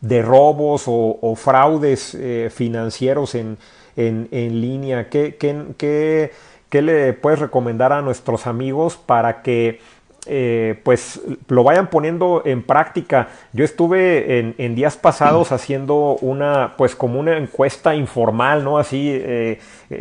[0.00, 3.58] de robos o, fraudes eh, financieros en,
[3.96, 5.08] en, en línea?
[5.08, 6.30] ¿Qué, qué,
[6.70, 9.80] qué, le puedes recomendar a nuestros amigos para que
[10.26, 13.28] eh, pues lo vayan poniendo en práctica.
[13.52, 18.78] Yo estuve en, días pasados haciendo una, pues como una encuesta informal, ¿no?
[18.78, 19.58] Así eh,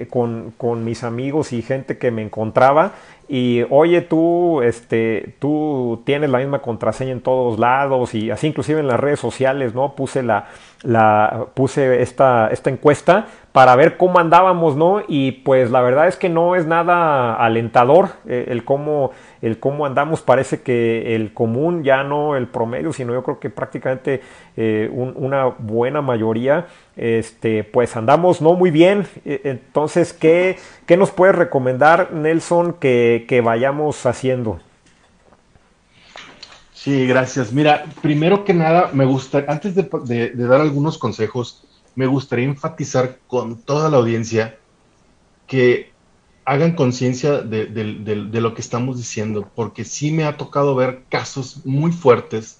[0.09, 2.93] con, con, mis amigos y gente que me encontraba
[3.27, 8.79] y oye tú este tú tienes la misma contraseña en todos lados y así inclusive
[8.79, 10.47] en las redes sociales no puse la,
[10.81, 16.17] la puse esta esta encuesta para ver cómo andábamos no y pues la verdad es
[16.17, 19.11] que no es nada alentador eh, el cómo
[19.43, 23.51] el cómo andamos parece que el común ya no el promedio sino yo creo que
[23.51, 24.21] prácticamente
[24.57, 29.07] eh, una buena mayoría este, pues andamos no muy bien.
[29.25, 34.59] E, entonces, ¿qué, qué nos puedes recomendar, Nelson, que, vayamos haciendo?
[36.73, 37.51] Sí, gracias.
[37.51, 43.61] Mira, primero que nada, me gusta, antes de, dar algunos consejos, me gustaría enfatizar con
[43.61, 44.57] toda la audiencia
[45.47, 45.92] que
[46.45, 51.65] hagan conciencia de, de, lo que estamos diciendo, porque sí me ha tocado ver casos
[51.65, 52.59] muy fuertes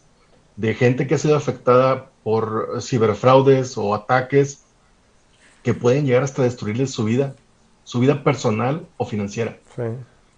[0.56, 4.64] de gente que ha sido afectada por ciberfraudes o ataques
[5.64, 7.36] que pueden llegar hasta destruirles su vida,
[7.84, 9.58] su vida personal o financiera.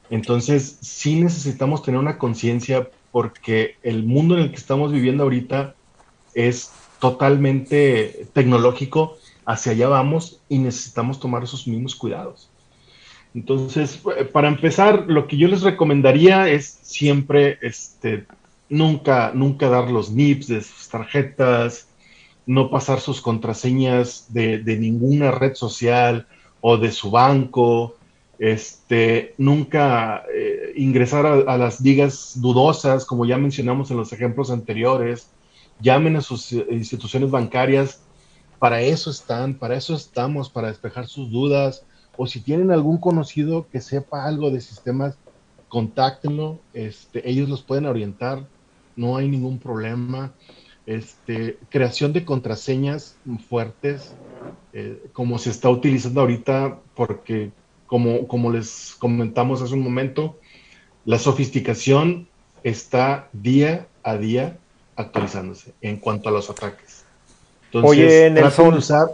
[0.09, 5.75] Entonces, sí necesitamos tener una conciencia porque el mundo en el que estamos viviendo ahorita
[6.33, 12.49] es totalmente tecnológico, hacia allá vamos y necesitamos tomar esos mismos cuidados.
[13.35, 18.25] Entonces, para empezar, lo que yo les recomendaría es siempre este,
[18.69, 21.89] nunca, nunca dar los NIPs de sus tarjetas,
[22.45, 26.27] no pasar sus contraseñas de, ninguna red social
[26.61, 27.97] o de su banco,
[28.39, 35.27] este, nunca eh, ingresar a, las ligas dudosas, como ya mencionamos en los ejemplos anteriores,
[35.81, 38.01] llamen a sus instituciones bancarias,
[38.59, 41.85] para eso están, para eso estamos, para despejar sus dudas,
[42.17, 45.17] o si tienen algún conocido que sepa algo de sistemas,
[45.69, 48.45] contáctenlo, este, ellos los pueden orientar
[48.95, 50.33] no hay ningún problema.
[50.85, 53.15] Este, creación de contraseñas
[53.49, 54.13] fuertes,
[54.73, 57.51] eh, como se está utilizando ahorita, porque
[57.87, 60.37] como, como les comentamos hace un momento,
[61.05, 62.27] la sofisticación
[62.63, 64.57] está día a día
[64.95, 67.03] actualizándose en cuanto a los ataques.
[67.65, 69.11] Entonces, Oye, Nelson, usar...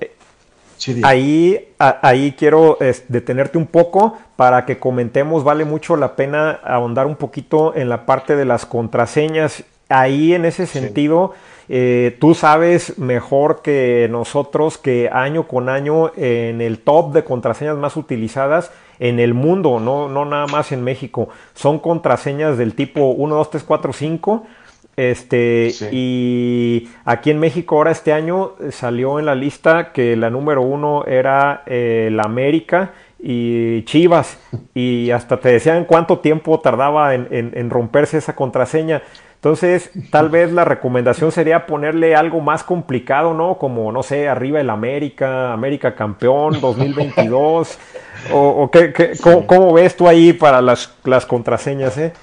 [1.03, 7.15] ahí, ahí quiero detenerte un poco para que comentemos, vale mucho la pena ahondar un
[7.15, 9.63] poquito en la parte de las contraseñas.
[9.89, 11.33] Ahí en ese sentido,
[11.67, 17.77] eh, tú sabes mejor que nosotros que año con año en el top de contraseñas
[17.77, 23.09] más utilizadas en el mundo, no, no nada más en México, son contraseñas del tipo
[23.09, 24.43] 1, 2, 3, 4, 5
[24.97, 30.61] este, y aquí en México ahora este año salió en la lista que la número
[30.61, 34.37] uno era eh, la América y Chivas.
[34.73, 39.01] Y hasta te decían cuánto tiempo tardaba en, romperse esa contraseña.
[39.35, 43.57] Entonces, tal vez la recomendación sería ponerle algo más complicado, ¿no?
[43.57, 47.79] Como, no sé, arriba el América, América campeón 2022.
[48.31, 52.13] o, o qué, cómo, ves tú ahí para las, las contraseñas, eh?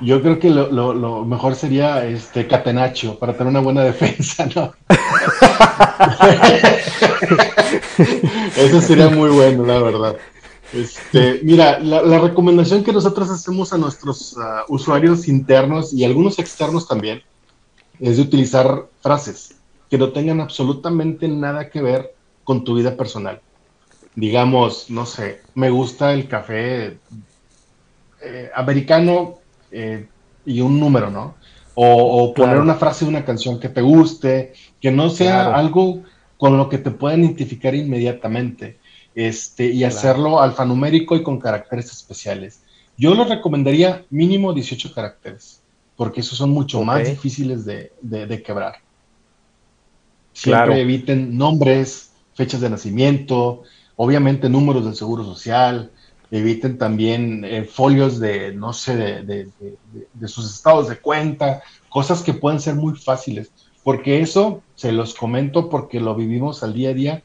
[0.00, 4.72] Yo creo que lo, mejor sería este Catenacho para tener una buena defensa, ¿no?
[8.56, 10.16] Eso sería muy bueno, la verdad.
[10.72, 16.88] Este, mira, la, recomendación que nosotros hacemos a nuestros uh, usuarios internos y algunos externos
[16.88, 17.22] también
[18.00, 19.54] es de utilizar frases
[19.88, 23.40] que no tengan absolutamente nada que ver con tu vida personal.
[24.16, 26.98] Digamos, no sé, me gusta el café
[28.20, 29.38] eh, americano
[29.74, 30.06] eh,
[30.46, 31.34] y un número, ¿no?
[31.74, 36.04] O, poner una frase de una canción que te guste, que no sea algo
[36.36, 38.78] con lo que te puedan identificar inmediatamente,
[39.14, 42.62] este, y hacerlo alfanumérico y con caracteres especiales.
[42.96, 45.62] Yo lo recomendaría mínimo 18 caracteres,
[45.96, 48.76] porque esos son mucho más difíciles de, quebrar.
[50.32, 53.62] Siempre eviten nombres, fechas de nacimiento,
[53.96, 55.90] obviamente números del seguro social,
[56.38, 59.48] eviten también eh, folios de, no sé, de,
[60.26, 63.52] sus estados de cuenta, cosas que pueden ser muy fáciles,
[63.84, 67.22] porque eso, se los comento porque lo vivimos al día a día,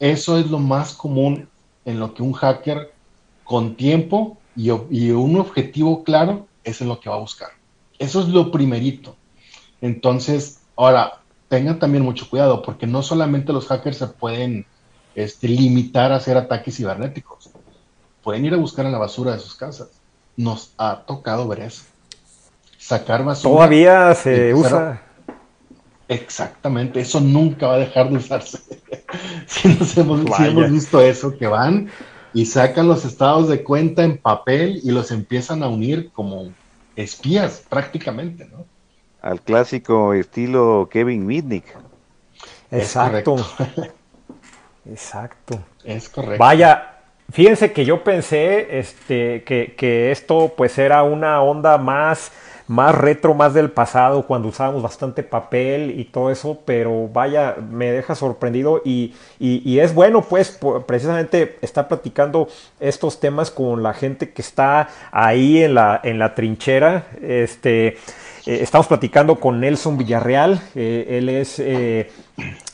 [0.00, 1.50] eso es lo más común
[1.84, 2.94] en lo que un hacker
[3.44, 7.50] con tiempo y, un objetivo claro es en lo que va a buscar.
[7.98, 9.16] Eso es lo primerito.
[9.82, 14.64] Entonces, ahora, tengan también mucho cuidado, porque no solamente los hackers se pueden
[15.14, 17.50] este, limitar a hacer ataques cibernéticos
[18.24, 19.88] pueden ir a buscar en la basura de sus casas.
[20.36, 21.84] Nos ha tocado ver eso.
[22.78, 23.54] Sacar basura.
[23.54, 25.02] Todavía se usa.
[26.08, 28.58] Exactamente, eso nunca va a dejar de usarse.
[29.46, 31.88] si, nos hemos, hemos visto eso, que van
[32.34, 36.52] y sacan los estados de cuenta en papel y los empiezan a unir como
[36.96, 38.66] espías prácticamente, ¿no?
[39.22, 41.64] Al clásico estilo Kevin Mitnick.
[42.70, 43.36] Exacto.
[44.90, 45.58] Exacto.
[45.84, 46.38] Es correcto.
[46.38, 46.93] Vaya,
[47.32, 52.30] Fíjense que yo pensé este, que, esto pues era una onda más,
[52.68, 57.90] más retro, más del pasado, cuando usábamos bastante papel y todo eso, pero vaya, me
[57.90, 64.30] deja sorprendido y, y, es bueno pues precisamente estar platicando estos temas con la gente
[64.32, 67.06] que está ahí en la, en la trinchera.
[67.20, 67.96] Este,
[68.46, 72.10] eh, estamos platicando con Nelson Villarreal, eh, él es eh,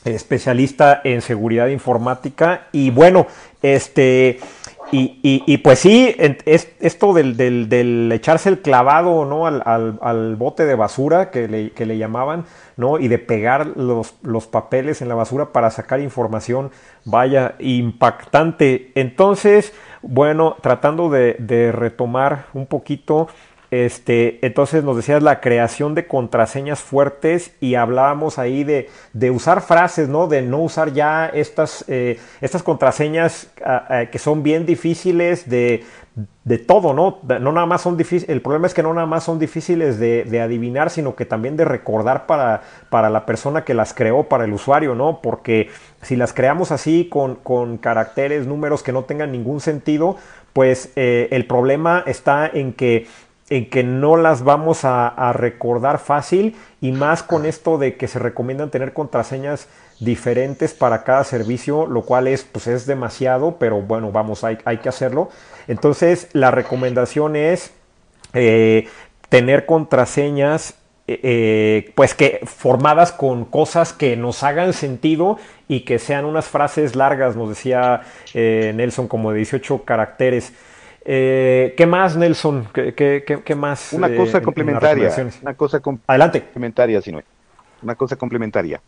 [0.05, 3.27] especialista en seguridad informática y bueno,
[3.61, 4.39] este...
[4.93, 9.47] Y, pues sí, es, esto del, echarse el clavado ¿no?
[9.47, 12.43] Al, bote de basura que le, que le, llamaban,
[12.75, 12.99] ¿no?
[12.99, 16.71] Y de pegar los, los, papeles en la basura para sacar información,
[17.05, 18.91] vaya, impactante.
[18.95, 19.71] Entonces,
[20.01, 23.29] bueno, tratando de retomar un poquito
[23.71, 29.61] este, entonces nos decías la creación de contraseñas fuertes y hablábamos ahí de, de usar
[29.61, 30.27] frases, ¿no?
[30.27, 35.85] De no usar ya estas, eh, estas contraseñas ah, ah, que son bien difíciles de,
[36.43, 37.19] de todo, ¿no?
[37.39, 40.25] No nada más son difíciles, el problema es que no nada más son difíciles de,
[40.25, 44.43] de, adivinar, sino que también de recordar para, para la persona que las creó, para
[44.43, 45.21] el usuario, ¿no?
[45.21, 45.69] Porque
[46.01, 50.17] si las creamos así con, con caracteres, números que no tengan ningún sentido,
[50.51, 53.07] pues eh, el problema está en que
[53.51, 58.17] en que no las vamos a, recordar fácil y más con esto de que se
[58.17, 59.67] recomiendan tener contraseñas
[59.99, 64.77] diferentes para cada servicio, lo cual es, pues es demasiado, pero bueno, vamos, hay, hay
[64.77, 65.29] que hacerlo.
[65.67, 67.73] Entonces, la recomendación es
[68.33, 68.87] eh,
[69.27, 70.75] tener contraseñas
[71.07, 75.37] eh, eh, pues que formadas con cosas que nos hagan sentido
[75.67, 80.53] y que sean unas frases largas, nos decía Nelson, como de 18 caracteres.
[81.03, 82.67] Eh, ¿Qué más, Nelson?
[82.73, 83.93] ¿Qué, más?
[83.93, 85.11] Una cosa eh, complementaria.
[85.41, 86.41] Una cosa Adelante.
[86.41, 87.21] complementaria, si no
[87.81, 88.81] Una cosa complementaria.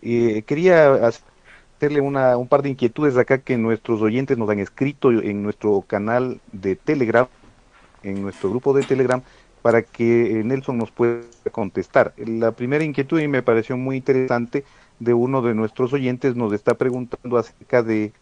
[0.00, 5.10] Eh, quería hacerle una, un par de inquietudes acá que nuestros oyentes nos han escrito
[5.10, 7.26] en nuestro canal de Telegram,
[8.04, 9.20] en nuestro grupo de Telegram,
[9.60, 12.14] para que Nelson nos pueda contestar.
[12.16, 14.64] La primera inquietud y me pareció muy interesante
[15.00, 18.12] de uno de nuestros oyentes nos está preguntando acerca de,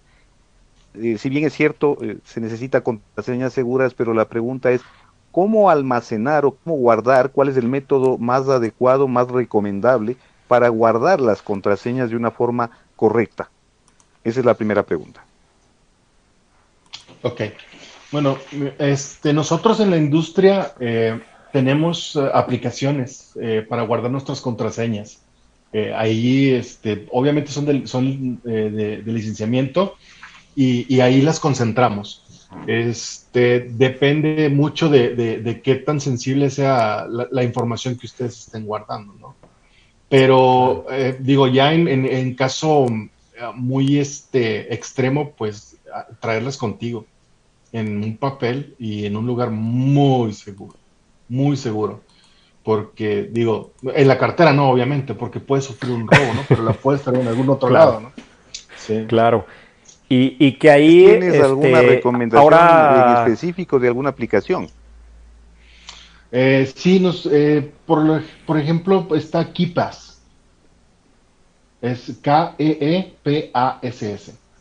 [1.19, 4.81] si bien es cierto, se necesita contraseñas seguras, pero la pregunta es,
[5.33, 7.31] ¿cómo almacenar o cómo guardar?
[7.31, 10.17] ¿Cuál es el método más adecuado, más recomendable
[10.49, 13.51] para guardar las contraseñas de una forma correcta?
[14.25, 15.25] Esa es la primera pregunta.
[17.23, 17.43] Ok.
[18.13, 18.39] Bueno,
[18.79, 21.21] este, nosotros en la industria eh,
[21.53, 25.23] tenemos eh, aplicaciones eh, para guardar nuestras contraseñas.
[25.95, 29.97] ahí, este, obviamente son, de, son de, licenciamiento
[30.57, 32.23] y, ahí las concentramos.
[32.67, 39.35] Este, depende mucho de, qué tan sensible sea la, información que ustedes estén guardando, ¿no?
[40.09, 40.87] Pero
[41.21, 42.87] digo, ya en, en, caso
[43.55, 45.77] muy este, extremo, pues
[46.21, 47.05] traerlas contigo
[47.73, 50.75] en un papel y en un lugar muy seguro,
[51.29, 52.01] muy seguro.
[52.63, 56.43] Porque, digo, en la cartera no, obviamente, porque puede sufrir un robo, ¿no?
[56.49, 58.13] Pero la puedes tener en algún otro lado, ¿no?
[58.77, 59.05] Sí.
[59.07, 59.47] Claro.
[60.09, 61.05] Y, y que ahí...
[61.05, 63.17] ¿Tienes este, alguna recomendación ahora...
[63.25, 64.69] en específico de alguna aplicación?
[66.33, 70.21] Eh, sí, nos, eh, por, por ejemplo, está KeePass.
[71.81, 72.87] Es K-E-E-P-A-S-S.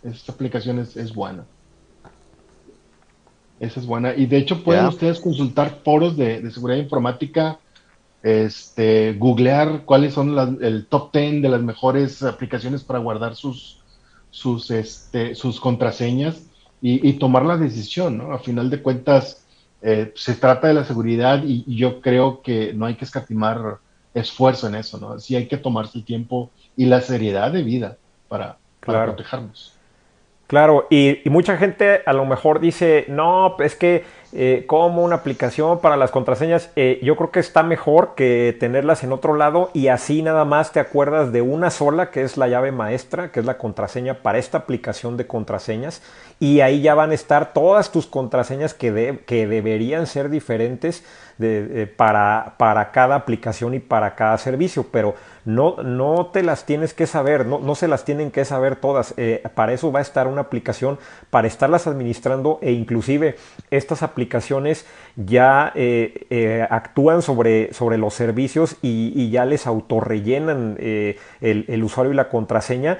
[0.03, 1.45] Esta aplicación es, es buena.
[3.59, 4.13] Esa es buena.
[4.15, 7.59] Y de hecho pueden ustedes consultar foros de, seguridad informática,
[8.21, 13.74] este, googlear cuáles son el top 10 de las mejores aplicaciones para guardar sus,
[14.36, 16.41] sus, este, sus contraseñas
[16.81, 18.33] y, tomar la decisión, ¿no?
[18.33, 19.45] A final de cuentas,
[19.81, 23.79] eh, se trata de la seguridad y, yo creo que no hay que escatimar
[24.13, 25.17] esfuerzo en eso, ¿no?
[25.19, 29.74] Sí hay que tomarse el tiempo y la seriedad de vida para, para protegernos.
[30.47, 35.79] Claro, y, mucha gente a lo mejor dice, no, es que eh, como una aplicación
[35.79, 39.87] para las contraseñas, eh, yo creo que está mejor que tenerlas en otro lado y
[39.87, 43.45] así nada más te acuerdas de una sola, que es la llave maestra, que es
[43.47, 46.03] la contraseña para esta aplicación de contraseñas,
[46.39, 51.03] y ahí ya van a estar todas tus contraseñas que, que deberían ser diferentes
[51.97, 55.15] para, para cada aplicación y para cada servicio, pero
[55.45, 59.13] no, no te las tienes que saber, no, no se las tienen que saber todas.
[59.17, 63.37] Eh, para eso va a estar una aplicación para estarlas administrando e inclusive
[63.69, 64.85] estas aplicaciones
[65.16, 72.13] ya eh, eh, actúan sobre, sobre los servicios y, ya les autorrellenan el, el, usuario
[72.13, 72.99] y la contraseña,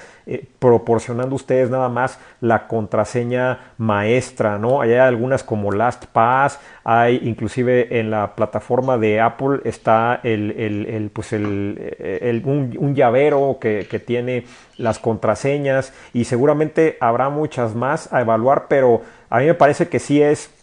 [0.60, 4.82] proporcionando ustedes nada más la contraseña maestra, ¿no?
[4.82, 11.34] Hay algunas como LastPass, hay inclusive en la plataforma de Apple está el, el, pues
[11.34, 14.46] el, un, llavero que, que, tiene
[14.78, 20.00] las contraseñas y seguramente habrá muchas más a evaluar, pero a mí me parece que
[20.00, 20.55] sí es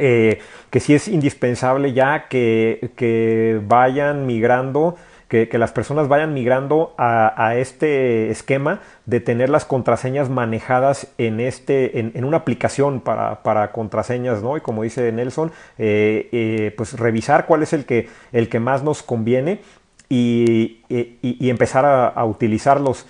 [0.00, 0.40] eh,
[0.70, 4.96] que sí es indispensable ya que, vayan migrando
[5.28, 11.98] que, las personas vayan migrando a, este esquema de tener las contraseñas manejadas en, este,
[11.98, 14.56] en, una aplicación para, contraseñas, ¿no?
[14.56, 18.82] Y como dice Nelson, eh, eh, pues revisar cuál es el que, el que más
[18.82, 19.60] nos conviene
[20.08, 23.06] y, empezar a, utilizarlos.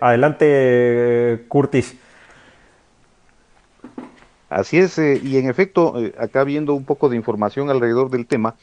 [0.00, 1.96] Adelante, Curtis.
[4.48, 8.54] Así es, y en efecto, acá viendo un poco de información alrededor del tema,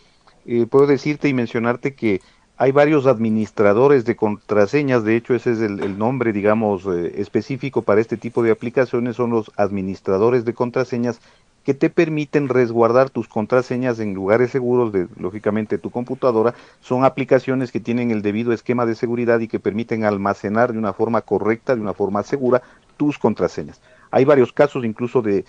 [0.46, 2.22] eh, puedo decirte y mencionarte que
[2.56, 8.00] hay varios administradores de contraseñas, de hecho ese es el, nombre, digamos, eh, específico para
[8.00, 11.20] este tipo de aplicaciones, son los administradores de contraseñas
[11.64, 16.54] que te permiten resguardar tus contraseñas en lugares seguros de, lógicamente, tu computadora.
[16.82, 20.94] Son aplicaciones que tienen el debido esquema de seguridad y que permiten almacenar de una
[20.94, 22.62] forma correcta, de una forma segura,
[22.98, 23.80] tus contraseñas.
[24.14, 25.44] Hay varios casos incluso de,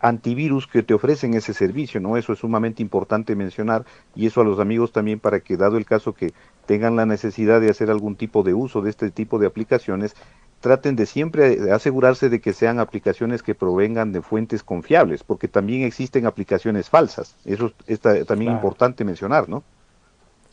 [0.00, 2.16] antivirus que te ofrecen ese servicio, ¿no?
[2.16, 3.84] Eso es sumamente importante mencionar
[4.14, 6.32] y eso a los amigos también para que, dado el caso que
[6.66, 10.14] tengan la necesidad de hacer algún tipo de uso de este tipo de aplicaciones,
[10.60, 15.82] traten de siempre asegurarse de que sean aplicaciones que provengan de fuentes confiables, porque también
[15.82, 17.34] existen aplicaciones falsas.
[17.44, 19.64] Eso es también importante mencionar, ¿no?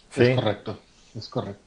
[0.09, 0.23] Sí.
[0.23, 0.79] Es correcto,
[1.13, 1.66] es correcto.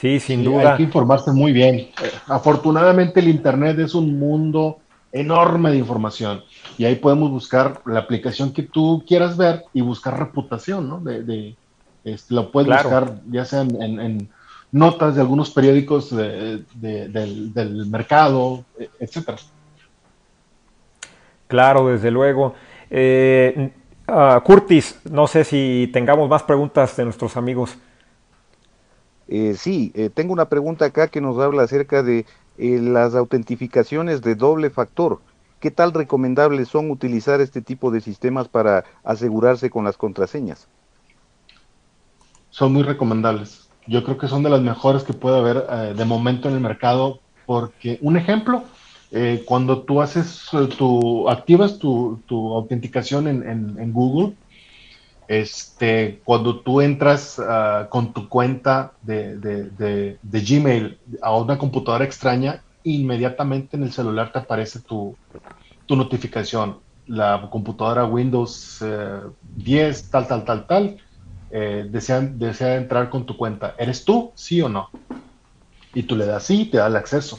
[0.00, 0.72] Sí, sin duda.
[0.72, 1.88] Hay que informarse muy bien.
[2.28, 4.78] Afortunadamente el Internet es un mundo
[5.10, 6.44] enorme de información
[6.76, 11.00] y ahí podemos buscar la aplicación que tú quieras ver y buscar reputación, ¿no?
[11.00, 11.56] De,
[12.04, 14.28] este, lo puedes buscar ya sea en,
[14.70, 19.38] notas de algunos periódicos del, mercado, e, etcétera.
[21.48, 22.54] Claro, desde luego.
[22.88, 23.72] Eh,
[24.06, 27.76] ah, Curtis, no sé si tengamos más preguntas de nuestros amigos.
[29.28, 32.26] Eh, sí, eh, tengo una pregunta acá que nos habla acerca de
[32.56, 35.20] eh, las autentificaciones de doble factor.
[35.60, 40.68] ¿qué tal recomendables son utilizar este tipo de sistemas para asegurarse con las contraseñas?
[42.50, 43.68] Son muy recomendables.
[43.86, 46.60] Yo creo que son de las mejores que puede haber eh, de momento en el
[46.60, 48.64] mercado, porque un ejemplo,
[49.10, 54.34] eh, cuando tú haces tu, activas tu, autenticación en, Google,
[55.28, 63.76] este, cuando tú entras ah, con tu cuenta de, Gmail a una computadora extraña, inmediatamente
[63.76, 65.16] en el celular te aparece tu,
[65.88, 66.80] notificación.
[67.06, 68.84] La computadora Windows
[69.56, 70.96] 10, eh, tal, tal, tal, tal,
[71.50, 73.74] desean, desea entrar con tu cuenta.
[73.78, 74.32] ¿Eres tú?
[74.34, 74.90] ¿Sí o no?
[75.94, 77.38] Y tú le das sí, te da el acceso.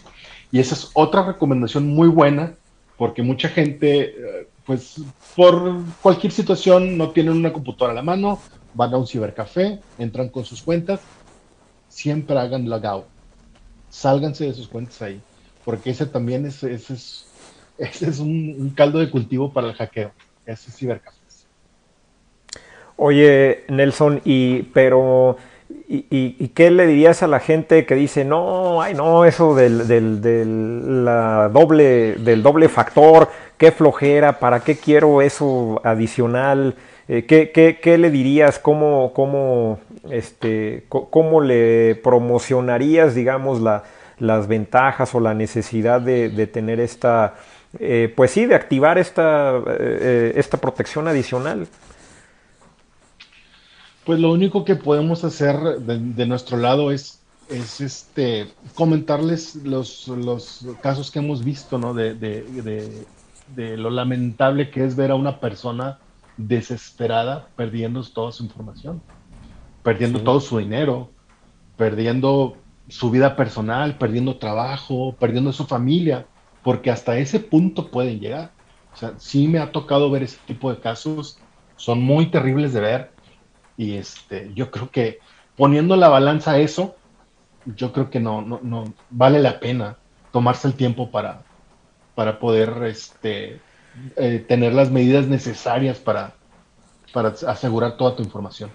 [0.51, 2.55] Y esa es otra recomendación muy buena,
[2.97, 5.01] porque mucha gente, eh, pues
[5.35, 8.39] por cualquier situación, no tienen una computadora a la mano,
[8.75, 10.99] van a un cibercafé, entran con sus cuentas,
[11.87, 13.05] siempre hagan logout.
[13.89, 15.19] Sálganse de sus cuentas ahí,
[15.65, 17.25] porque ese también es, es,
[17.79, 20.11] es un, caldo de cultivo para el hackeo,
[20.45, 21.17] ese cibercafé.
[22.95, 25.37] Oye, Nelson, y pero
[25.87, 30.21] ¿Y, qué le dirías a la gente que dice, no, ay, no, eso del, del,
[31.51, 33.29] doble, del doble factor,
[33.59, 36.75] qué flojera, para qué quiero eso adicional?
[37.07, 38.57] Eh, ¿qué, qué, qué, le dirías?
[38.57, 39.79] ¿Cómo, cómo,
[40.09, 43.83] este, cómo le promocionarías, digamos, la,
[44.17, 47.35] las ventajas o la necesidad de, de tener esta,
[47.79, 51.67] eh, pues sí, de activar esta, eh, esta protección adicional?
[54.05, 60.65] Pues lo único que podemos hacer de, nuestro lado es, es este, comentarles los, los,
[60.81, 61.93] casos que hemos visto, ¿no?
[61.93, 62.43] De, de,
[63.55, 65.99] lo lamentable que es ver a una persona
[66.37, 69.01] desesperada perdiendo toda su información,
[69.83, 71.09] perdiendo todo su dinero,
[71.75, 76.25] perdiendo su vida personal, perdiendo trabajo, perdiendo su familia,
[76.63, 78.51] porque hasta ese punto pueden llegar.
[78.93, 81.39] O sea, sí me ha tocado ver ese tipo de casos,
[81.75, 83.11] son muy terribles de ver
[83.77, 85.19] y este, yo creo que
[85.55, 86.95] poniendo la balanza a eso,
[87.65, 89.97] yo creo que no, no, no vale la pena
[90.31, 91.43] tomarse el tiempo para,
[92.19, 93.61] para poder este,
[94.17, 96.33] eh, tener las medidas necesarias para,
[97.47, 98.69] asegurar toda tu información.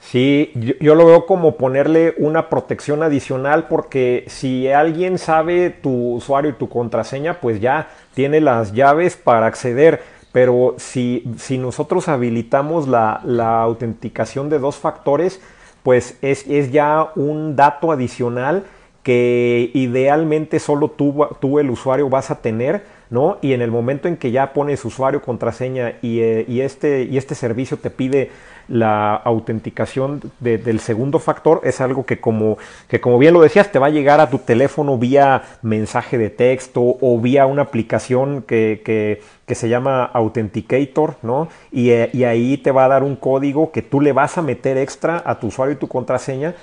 [0.00, 6.50] Sí, yo, lo veo como ponerle una protección adicional porque si alguien sabe tu usuario
[6.50, 13.62] y tu contraseña, pues ya tiene las llaves para acceder pero si, nosotros habilitamos la,
[13.62, 15.40] autenticación de dos factores,
[15.84, 18.64] pues es, es, ya un dato adicional
[19.04, 23.38] que idealmente solo tú, tú el usuario vas a tener ¿no?
[23.42, 27.76] Y en el momento en que ya pones usuario, contraseña y, eh, este, este servicio
[27.76, 28.30] te pide
[28.66, 32.56] la autenticación del segundo factor, es algo que como,
[33.18, 37.20] bien lo decías, te va a llegar a tu teléfono vía mensaje de texto o
[37.20, 41.48] vía una aplicación que se llama Authenticator, ¿no?
[41.70, 44.42] Y, eh, y ahí te va a dar un código que tú le vas a
[44.42, 46.54] meter extra a tu usuario y tu contraseña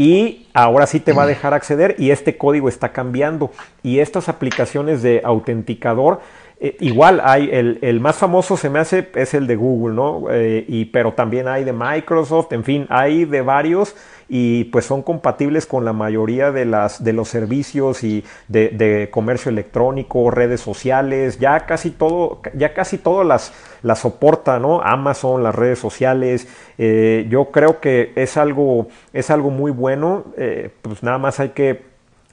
[0.00, 3.50] y ahora sí te va a dejar acceder y este código está cambiando.
[3.82, 6.22] Y estas aplicaciones de autenticador,
[6.62, 10.24] eh, igual hay, el, el, más famoso se me hace es el de Google, ¿no?
[10.30, 13.96] Eh, y, pero también hay de Microsoft, en fin, hay de varios
[14.28, 19.50] y pues son compatibles con la mayoría de, las, de los servicios y de, comercio
[19.50, 24.82] electrónico, redes sociales, ya casi todo, ya casi todo las, las soporta, ¿no?
[24.82, 26.46] Amazon, las redes sociales,
[26.76, 30.26] eh, yo creo que es algo, es algo muy bueno,
[30.82, 31.89] pues nada más hay que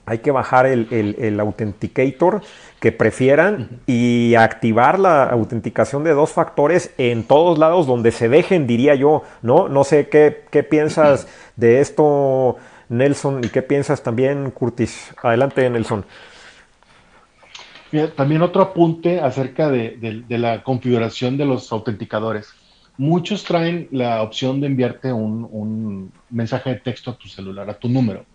[0.08, 0.88] hay que bajar el,
[1.20, 2.42] el, Authenticator
[2.80, 8.68] que prefieran y activar la autenticación de dos factores en todos lados donde se dejen,
[8.68, 9.68] diría yo, ¿no?
[9.68, 11.28] No sé qué, qué piensas
[11.58, 12.56] de esto,
[12.88, 15.14] Nelson, y qué piensas también, Curtis.
[15.22, 16.06] Adelante, Nelson.
[18.16, 22.54] también otro apunte acerca de, la configuración de los autenticadores.
[22.98, 27.78] Muchos traen la opción de enviarte un, un mensaje de texto a tu celular, a
[27.78, 28.26] tu número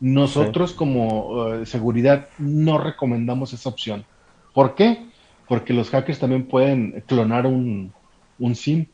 [0.00, 4.04] nosotros como eh, seguridad no recomendamos esa opción.
[4.54, 5.06] ¿Por qué?
[5.46, 7.92] Porque los hackers también pueden clonar un,
[8.38, 8.86] un SIM,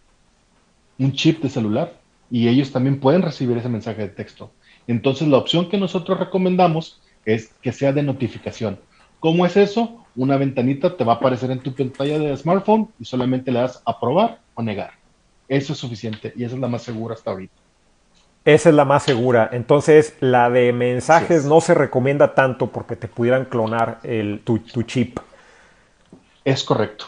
[0.99, 2.01] un chip de celular,
[2.31, 4.51] y ellos también pueden recibir ese mensaje de texto.
[4.87, 8.79] Entonces la opción que nosotros recomendamos es que sea de notificación.
[9.21, 10.05] ¿Cómo es eso?
[10.15, 13.83] Una ventanita te va a aparecer en tu pantalla de smartphone y solamente le das
[13.85, 14.93] aprobar o negar.
[15.49, 17.66] Eso es suficiente y esa es la más segura hasta ahorita.
[18.47, 19.51] Esa es la más segura.
[19.53, 25.19] Entonces, la de mensajes no se recomienda tanto porque te pudieran clonar el, tu, chip.
[26.45, 27.07] Es correcto.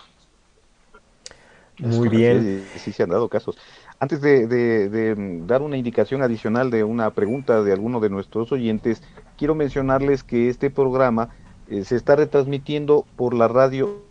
[1.78, 2.66] Muy bien.
[2.74, 3.56] Sí, se han dado casos.
[4.00, 9.00] Antes de, dar una indicación adicional de una pregunta de alguno de nuestros oyentes,
[9.36, 11.28] quiero mencionarles que este programa
[11.68, 14.02] eh, se está retransmitiendo por la radio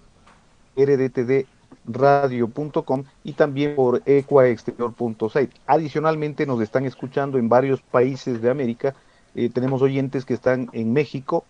[1.87, 5.53] rdtdradio.com y también por ecuaexterior.site.
[5.65, 8.95] Adicionalmente nos están escuchando en varios países de América.
[9.35, 11.45] Eh, tenemos oyentes que están en México,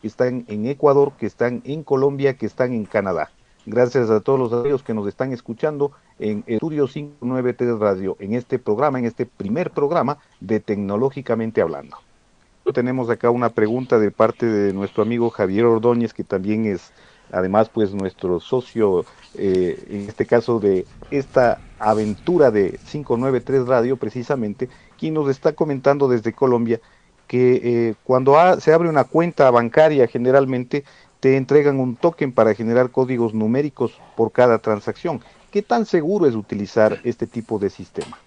[0.00, 3.30] que están en Ecuador, que están en Colombia, que están en Canadá.
[3.66, 8.58] Gracias a todos los amigos que nos están escuchando en Estudio 593 Radio, en este
[8.58, 11.98] programa, en este primer programa de Tecnológicamente Hablando.
[12.74, 16.92] Tenemos acá una pregunta de parte de nuestro amigo Javier Ordóñez, que también es
[17.32, 19.04] además pues nuestro socio,
[19.34, 24.68] eh, en este caso de esta aventura de 593 Radio precisamente,
[24.98, 26.80] quien nos está comentando desde Colombia
[27.26, 30.84] que eh, cuando se abre una cuenta bancaria generalmente
[31.20, 35.20] te entregan un token para generar códigos numéricos por cada transacción.
[35.52, 38.18] ¿Qué tan seguro es utilizar este tipo de sistema?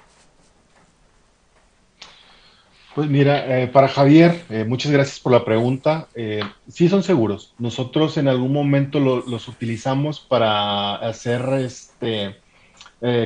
[2.96, 6.08] Pues mira, eh, para Javier, eh, muchas gracias por la pregunta.
[6.14, 7.56] Eh, sí son seguros.
[7.58, 12.36] Nosotros en algún momento los utilizamos para hacer este,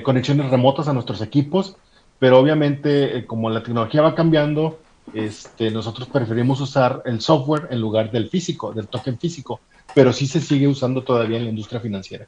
[0.03, 1.75] conexiones remotas a nuestros equipos,
[2.17, 4.79] pero obviamente como la tecnología va cambiando,
[5.13, 9.59] este, nosotros preferimos usar el software en lugar del físico, del token físico,
[9.93, 12.27] pero sí se sigue usando todavía en la industria financiera.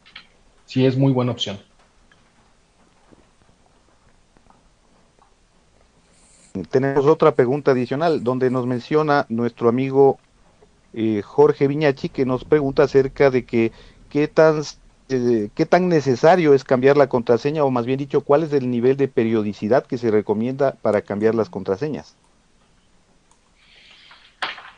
[0.66, 1.58] Sí es muy buena opción.
[6.70, 10.20] Tenemos otra pregunta adicional donde nos menciona nuestro amigo
[10.94, 13.72] eh, Jorge Viñachi que nos pregunta acerca de que
[14.10, 14.64] qué tan,
[15.10, 18.70] eh, qué tan necesario es cambiar la contraseña o más bien dicho cuál es el
[18.70, 22.16] nivel de periodicidad que se recomienda para cambiar las contraseñas.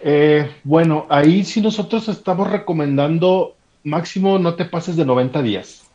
[0.04, 5.88] Eh, bueno, ahí sí nosotros estamos recomendando máximo no te pases de 90 días.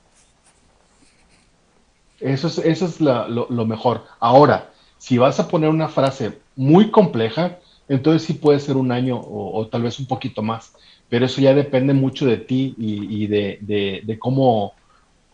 [2.20, 4.04] Eso es, eso es lo, mejor.
[4.20, 9.20] Ahora, si vas a poner una frase muy compleja, entonces sí puede ser un año
[9.20, 10.74] o, tal vez un poquito más.
[11.08, 14.74] Pero eso ya depende mucho de ti y, de, cómo,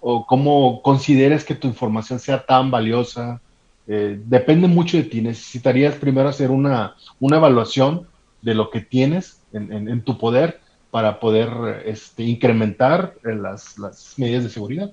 [0.00, 3.40] o cómo consideres que tu información sea tan valiosa.
[3.88, 5.22] Eh, depende mucho de ti.
[5.22, 8.06] Necesitarías primero hacer una, una evaluación
[8.42, 10.60] de lo que tienes en, tu poder
[10.90, 14.92] para poder este, incrementar las, las medidas de seguridad.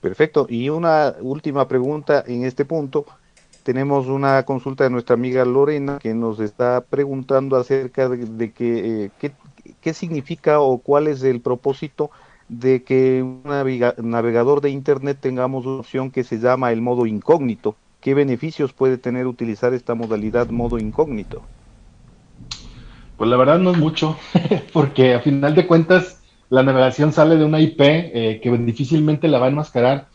[0.00, 0.46] Perfecto.
[0.48, 3.06] Y una última pregunta en este punto.
[3.62, 9.10] Tenemos una consulta de nuestra amiga Lorena que nos está preguntando acerca de, que, eh,
[9.18, 9.32] qué,
[9.82, 12.10] qué, significa o cuál es el propósito
[12.48, 17.76] de que un navegador de Internet tengamos una opción que se llama el modo incógnito.
[18.00, 21.42] ¿Qué beneficios puede tener utilizar esta modalidad modo incógnito?
[23.18, 24.16] Pues la verdad no es mucho,
[24.72, 26.19] porque a final de cuentas
[26.50, 30.08] la navegación sale de una IP eh, que difícilmente la va a enmascarar.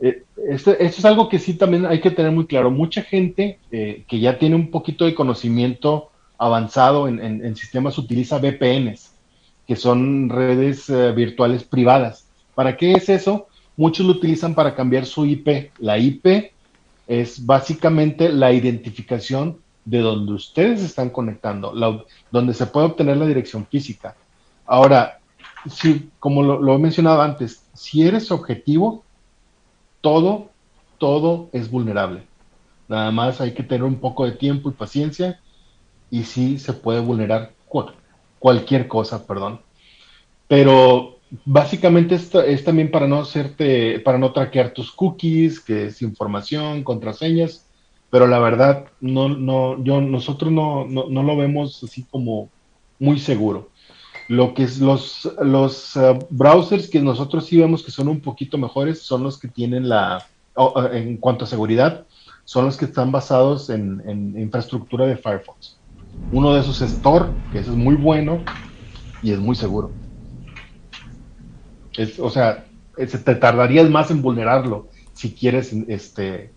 [0.00, 2.70] Eh, esto, es algo que sí también hay que tener muy claro.
[2.70, 9.12] Mucha gente eh, que ya tiene un poquito de conocimiento avanzado en, sistemas utiliza VPNs,
[9.66, 12.26] que son redes virtuales privadas.
[12.54, 13.48] ¿Para qué es eso?
[13.74, 15.70] Muchos lo utilizan para cambiar su IP.
[15.78, 16.52] La IP
[17.08, 19.56] es básicamente la identificación
[19.86, 21.72] de donde ustedes están conectando,
[22.30, 24.14] donde se puede obtener la dirección física.
[24.66, 25.20] Ahora,
[25.68, 29.04] si, como lo, he mencionado antes, si eres objetivo,
[30.00, 30.50] todo,
[30.98, 32.22] todo es vulnerable.
[32.88, 35.40] Nada más hay que tener un poco de tiempo y paciencia
[36.10, 37.52] y sí se puede vulnerar
[38.38, 39.60] cualquier cosa, perdón.
[40.46, 46.00] Pero Básicamente esto es también para no hacerte, para no traquear tus cookies, que es
[46.00, 47.66] información, contraseñas,
[48.10, 52.48] pero la verdad, no, no, yo, nosotros no, no, lo vemos así como
[53.00, 53.70] muy seguro.
[54.28, 58.58] Lo que es los, los uh, browsers que nosotros sí vemos que son un poquito
[58.58, 60.26] mejores son los que tienen la,
[60.92, 62.06] en cuanto a seguridad,
[62.44, 65.78] son los que están basados en, en infraestructura de Firefox.
[66.32, 68.42] Uno de esos es Tor, que es muy bueno
[69.22, 69.92] y es muy seguro
[72.18, 72.66] o sea,
[72.96, 76.52] te tardarías más en vulnerarlo si quieres este,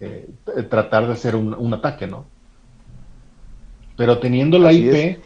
[0.00, 0.28] eh,
[0.68, 2.26] tratar de hacer un, ataque, ¿no?
[3.96, 5.20] Pero teniendo la IP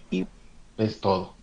[0.76, 1.00] es.
[1.00, 1.33] todo.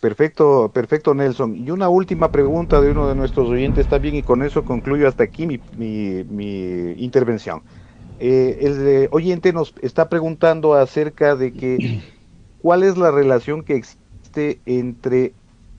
[0.00, 1.56] Perfecto, perfecto Nelson.
[1.56, 5.24] Y una última pregunta de uno de nuestros oyentes también y con eso concluyo hasta
[5.24, 7.62] aquí mi, mi, intervención.
[8.20, 12.00] Eh, el oyente nos está preguntando acerca de que
[12.62, 15.32] cuál es la relación que existe entre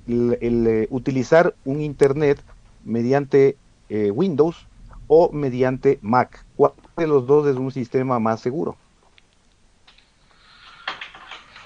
[0.07, 2.41] el, eh, utilizar un Internet
[2.83, 3.57] mediante
[3.89, 4.67] eh, Windows
[5.07, 6.45] o mediante Mac.
[6.55, 8.75] ¿Cuál de los dos es un sistema más seguro?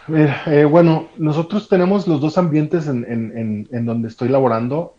[0.07, 4.95] Eh, bueno, nosotros tenemos los dos ambientes en, donde estoy laborando.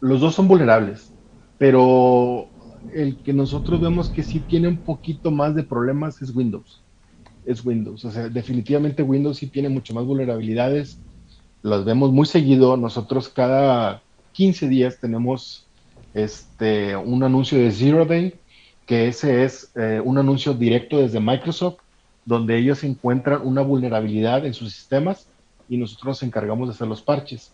[0.00, 1.12] los dos son vulnerables,
[1.58, 2.48] pero
[2.92, 6.82] el que nosotros vemos que sí tiene un poquito más de problemas es Windows.
[7.44, 8.04] es Windows.
[8.04, 10.98] O sea, definitivamente Windows sí tiene mucho más vulnerabilidades.
[11.62, 12.76] Las vemos muy seguido.
[12.76, 15.66] Nosotros cada 15 días tenemos
[16.14, 18.34] este, un anuncio de Zero Day,
[18.86, 21.78] que ese es eh, un anuncio directo desde Microsoft,
[22.24, 25.26] donde ellos encuentran una vulnerabilidad en sus sistemas
[25.68, 27.52] y nosotros nos encargamos de hacer los parches.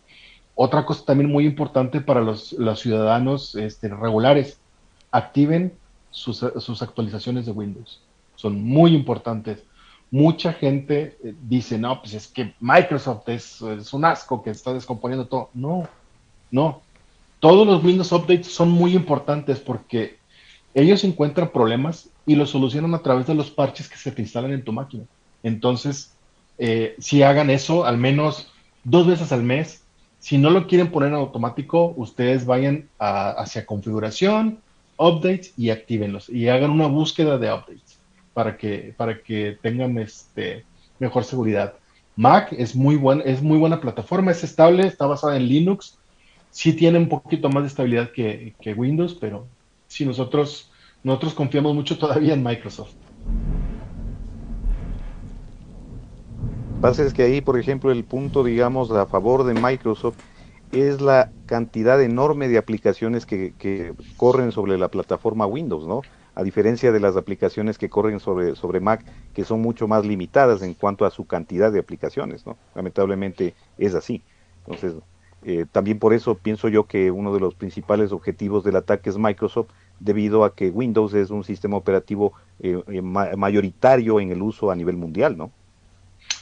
[0.54, 4.58] Otra cosa también muy importante para los, ciudadanos este, regulares,
[5.10, 5.72] activen
[6.10, 6.42] sus,
[6.82, 8.02] actualizaciones de Windows.
[8.34, 9.62] Son muy importantes.
[10.10, 14.72] Mucha gente eh, dice, no, pues es que Microsoft es, es un asco que está
[14.72, 15.50] descomponiendo todo.
[15.54, 15.88] No,
[16.50, 16.80] no.
[17.40, 20.18] Todos los Windows Updates son muy importantes porque
[20.74, 24.52] ellos encuentran problemas y los solucionan a través de los parches que se te instalan
[24.52, 25.04] en tu máquina.
[25.42, 26.12] Entonces,
[26.58, 28.52] eh, si hagan eso al menos
[28.84, 29.82] dos veces al mes,
[30.20, 34.60] si no lo quieren poner en automático, ustedes vayan hacia configuración,
[34.96, 37.98] updates y actívenlos y hagan una búsqueda de updates
[38.34, 40.64] para que, para que tengan este,
[40.98, 41.74] mejor seguridad.
[42.16, 45.98] Mac es muy, buen, es muy buena plataforma, es estable, está basada en Linux,
[46.50, 49.46] sí tiene un poquito más de estabilidad que, Windows, pero
[49.86, 50.67] sí nosotros,
[51.02, 52.92] nosotros confiamos mucho todavía en Microsoft.
[56.80, 60.16] Pasa es que ahí, por ejemplo, el punto, digamos, a favor de Microsoft
[60.70, 66.02] es la cantidad enorme de aplicaciones que, que, corren sobre la plataforma Windows, ¿no?
[66.36, 70.62] A diferencia de las aplicaciones que corren sobre, sobre Mac, que son mucho más limitadas
[70.62, 72.56] en cuanto a su cantidad de aplicaciones, ¿no?
[72.76, 74.22] Lamentablemente es así.
[74.64, 74.94] Entonces,
[75.42, 79.18] eh, también por eso pienso yo que uno de los principales objetivos del ataque es
[79.18, 79.70] Microsoft,
[80.00, 84.76] debido a que Windows es un sistema operativo eh, eh, mayoritario en el uso a
[84.76, 85.50] nivel mundial, ¿no?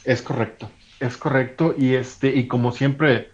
[0.05, 0.69] Es correcto,
[1.01, 1.75] es correcto.
[1.77, 3.29] Y este, y como siempre,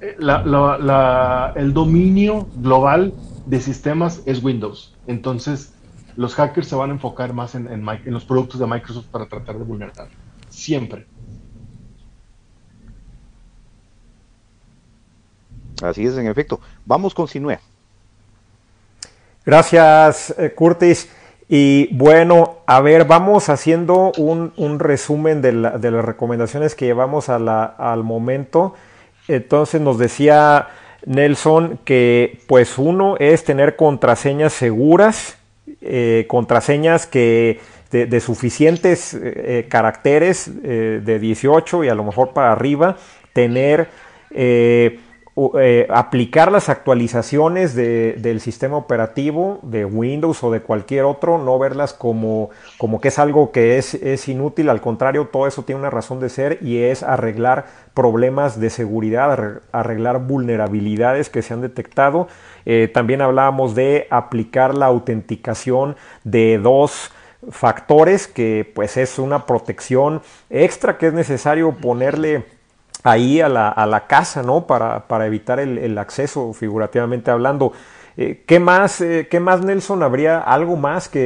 [0.00, 3.12] el dominio global
[3.44, 4.94] de sistemas es Windows.
[5.06, 5.72] Entonces,
[6.16, 9.58] los hackers se van a enfocar más en, en los productos de Microsoft para tratar
[9.58, 10.08] de vulnerar.
[10.48, 11.06] Siempre.
[15.82, 16.60] Así es, en efecto.
[16.86, 17.58] Vamos con Sinue.
[19.46, 21.08] Gracias, eh, Curtis.
[21.48, 28.74] Y bueno, a ver, vamos haciendo un, resumen de, las recomendaciones que llevamos al momento.
[29.28, 30.66] Entonces nos decía
[31.04, 35.38] Nelson que pues uno es tener contraseñas seguras,
[35.80, 37.60] eh, contraseñas que
[37.92, 42.96] de, suficientes eh, caracteres de 18 y a lo mejor para arriba,
[43.32, 43.88] tener
[45.60, 51.92] eh, aplicar las actualizaciones del sistema operativo de Windows o de cualquier otro, no verlas
[51.92, 55.90] como, como que es algo que es, es, inútil, al contrario, todo eso tiene una
[55.90, 62.28] razón de ser y es arreglar problemas de seguridad, arreglar vulnerabilidades que se han detectado.
[62.64, 67.12] Eh, también hablábamos de aplicar la autenticación de dos
[67.50, 72.55] factores, que pues es una protección extra que es necesario ponerle
[73.06, 74.66] ahí a la, a la casa, ¿no?
[74.66, 77.72] Para, para evitar el, acceso, figurativamente hablando.
[78.16, 80.02] Eh, ¿qué, más, eh, ¿Qué más, Nelson?
[80.02, 81.20] ¿Habría algo más que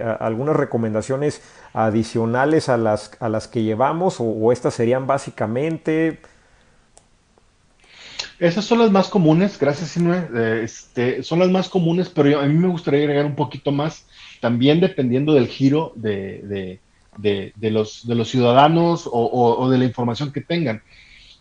[0.00, 6.20] eh, algunas recomendaciones adicionales a las, a las que llevamos o, estas serían básicamente...
[8.38, 10.28] Esas son las más comunes, gracias, Sinue.
[10.62, 14.06] Este, son las más comunes, pero a mí me gustaría agregar un poquito más,
[14.40, 16.78] también dependiendo del giro de,
[17.16, 20.82] de, los, de los ciudadanos o, de la información que tengan.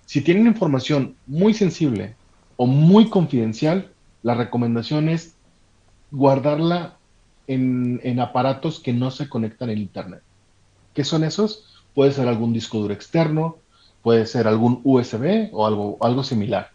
[0.05, 2.15] Si tienen información muy sensible
[2.57, 3.91] o muy confidencial,
[4.23, 5.35] la recomendación es
[6.11, 6.97] guardarla
[7.47, 10.21] en, aparatos que no se conectan en Internet.
[10.93, 11.83] ¿Qué son esos?
[11.93, 13.57] Puede ser algún disco duro externo,
[14.01, 16.69] puede ser algún USB o algo, algo similar.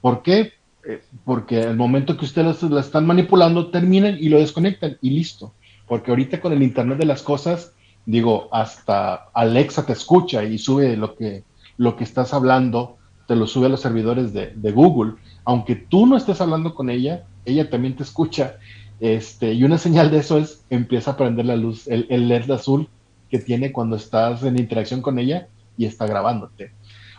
[0.00, 0.52] ¿Por qué?
[0.88, 5.52] Eh, porque al momento que ustedes la están manipulando, terminan y lo desconectan y listo.
[5.86, 7.72] Porque ahorita con el Internet de las cosas,
[8.04, 11.44] digo, hasta Alexa te escucha y sube lo que,
[11.76, 12.96] lo que estás hablando
[13.26, 15.14] te lo sube a los servidores de, Google.
[15.44, 18.56] Aunque tú no estés hablando con ella, ella también te escucha.
[19.00, 22.88] Este, y una señal de eso es empieza a prender la luz, el, LED azul
[23.30, 26.72] que tiene cuando estás en interacción con ella y está grabándote.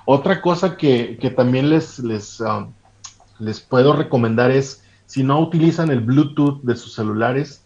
[0.06, 2.72] Otra cosa que, también les, les, um,
[3.40, 7.66] les puedo recomendar es, si no utilizan el Bluetooth de sus celulares,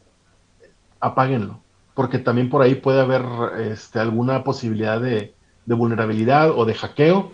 [1.00, 1.60] apáguenlo,
[1.94, 3.24] porque también por ahí puede haber
[3.60, 5.34] este, alguna posibilidad de,
[5.72, 7.32] de vulnerabilidad o de hackeo.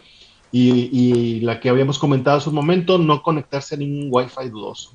[0.52, 4.92] Y, la que habíamos comentado hace un momento, no conectarse a ningún Wi-Fi dudoso,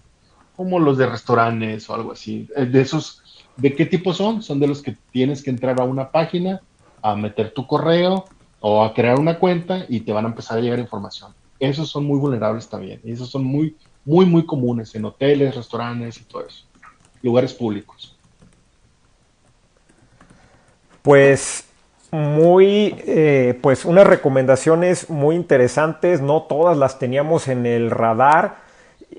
[0.57, 2.49] como los de restaurantes o algo así.
[2.57, 3.23] Eh, de esos,
[3.57, 4.43] ¿de qué tipo son?
[4.43, 6.63] Son de los que tienes que entrar a una página,
[7.03, 8.25] a meter tu correo
[8.61, 11.33] o a crear una cuenta y te van a empezar a llegar información.
[11.59, 13.01] Esos son muy vulnerables también.
[13.05, 16.65] Y esos son muy, muy, muy comunes en hoteles, restaurantes y todo eso.
[17.23, 18.17] Lugares públicos.
[21.03, 21.72] Pues
[22.13, 28.57] muy, eh, pues unas recomendaciones muy interesantes, no todas las teníamos en el radar,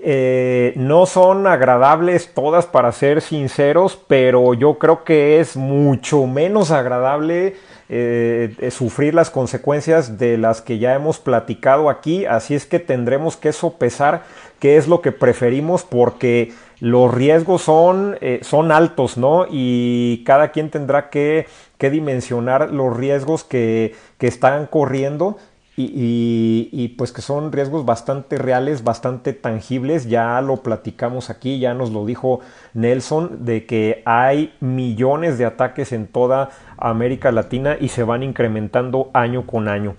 [0.05, 6.69] eh, no son agradables todas para ser sinceros, pero yo creo que es mucho menos
[6.69, 7.55] agradable
[7.89, 13.37] eh, sufrir las consecuencias de las que ya hemos platicado aquí, así es que tendremos
[13.37, 14.21] que sopesar
[14.59, 16.53] qué es lo que preferimos porque
[16.84, 19.45] los riesgos son, eh, son altos, ¿no?
[19.49, 21.47] Y cada quien tendrá que,
[21.79, 25.36] dimensionar los riesgos que, que están corriendo
[25.75, 30.09] y, pues que son riesgos bastante reales, bastante tangibles.
[30.09, 32.41] Ya lo platicamos aquí, ya nos lo dijo
[32.73, 39.09] Nelson, de que hay millones de ataques en toda América Latina y se van incrementando
[39.13, 39.95] año con año.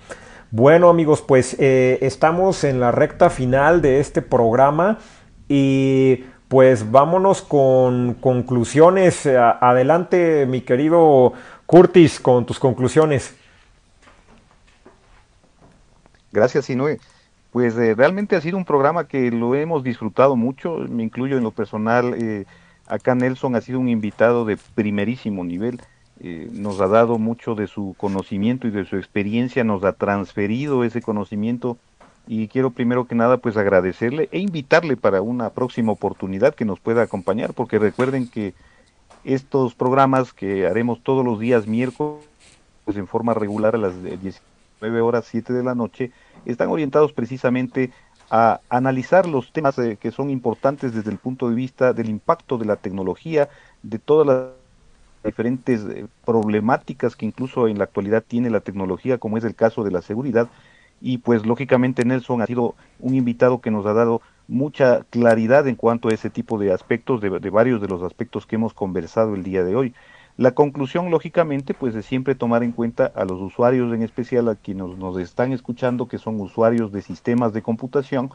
[0.51, 4.99] Bueno amigos, pues eh, estamos en la recta final de este programa
[5.49, 6.25] y
[6.55, 9.27] pues vámonos con conclusiones.
[9.27, 11.33] Adelante mi querido
[11.67, 13.35] Curtis con tus conclusiones.
[16.31, 17.01] Gracias, Sinue.
[17.51, 21.43] Pues eh, realmente ha sido un programa que lo hemos disfrutado mucho, me incluyo en
[21.43, 22.15] lo personal.
[22.23, 22.45] Eh,
[22.87, 25.81] acá Nelson ha sido un invitado de primerísimo nivel,
[26.21, 30.85] eh, nos ha dado mucho de su conocimiento y de su experiencia, nos ha transferido
[30.85, 31.79] ese conocimiento
[32.27, 36.81] y quiero primero que nada pues agradecerle e invitarle para una próxima oportunidad que nos
[36.81, 38.55] pueda acompañar, porque recuerden que
[39.25, 42.25] estos programas que haremos todos los días miércoles
[42.85, 46.13] pues en forma regular a las 19 horas 7 de la noche,
[46.45, 47.91] están orientados precisamente
[48.31, 52.59] a analizar los temas eh, que son importantes desde el punto de vista del impacto
[52.59, 53.49] de la tecnología,
[53.83, 54.47] de todas las
[55.25, 59.85] diferentes eh, problemáticas que incluso en la actualidad tiene la tecnología, como es el caso
[59.85, 60.49] de la seguridad.
[61.07, 65.77] Y pues lógicamente Nelson ha sido un invitado que nos ha dado mucha claridad en
[65.77, 69.43] cuanto a ese tipo de aspectos, de varios de los aspectos que hemos conversado el
[69.43, 69.95] día de hoy.
[70.39, 74.55] La conclusión, lógicamente, pues es siempre tomar en cuenta a los usuarios, en especial a
[74.55, 78.31] quienes nos están escuchando, que son usuarios de sistemas de computación,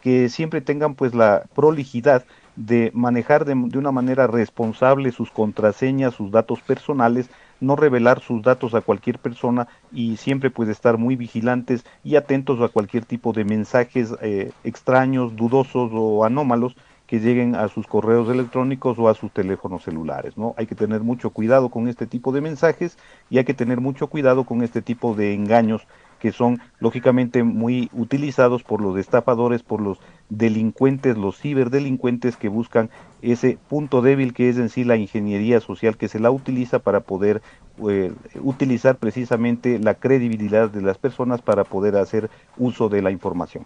[0.00, 2.24] que siempre tengan pues la prolijidad
[2.56, 7.30] de manejar de, una manera responsable sus contraseñas, sus datos personales,
[7.60, 12.60] no revelar sus datos a cualquier persona y siempre pues estar muy vigilantes y atentos
[12.60, 16.76] a cualquier tipo de mensajes eh, extraños, dudosos o anómalos
[17.08, 20.54] que lleguen a sus correos electrónicos o a sus teléfonos celulares, ¿no?
[20.58, 22.98] Hay que tener mucho cuidado con este tipo de mensajes
[23.30, 25.86] y hay que tener mucho cuidado con este tipo de engaños
[26.18, 29.98] que son lógicamente muy utilizados por los estafadores, por los
[30.28, 32.90] delincuentes, los ciberdelincuentes que buscan
[33.22, 37.00] ese punto débil que es en sí la ingeniería social que se la utiliza para
[37.00, 37.42] poder
[37.88, 43.64] eh, utilizar precisamente la credibilidad de las personas para poder hacer uso de la información.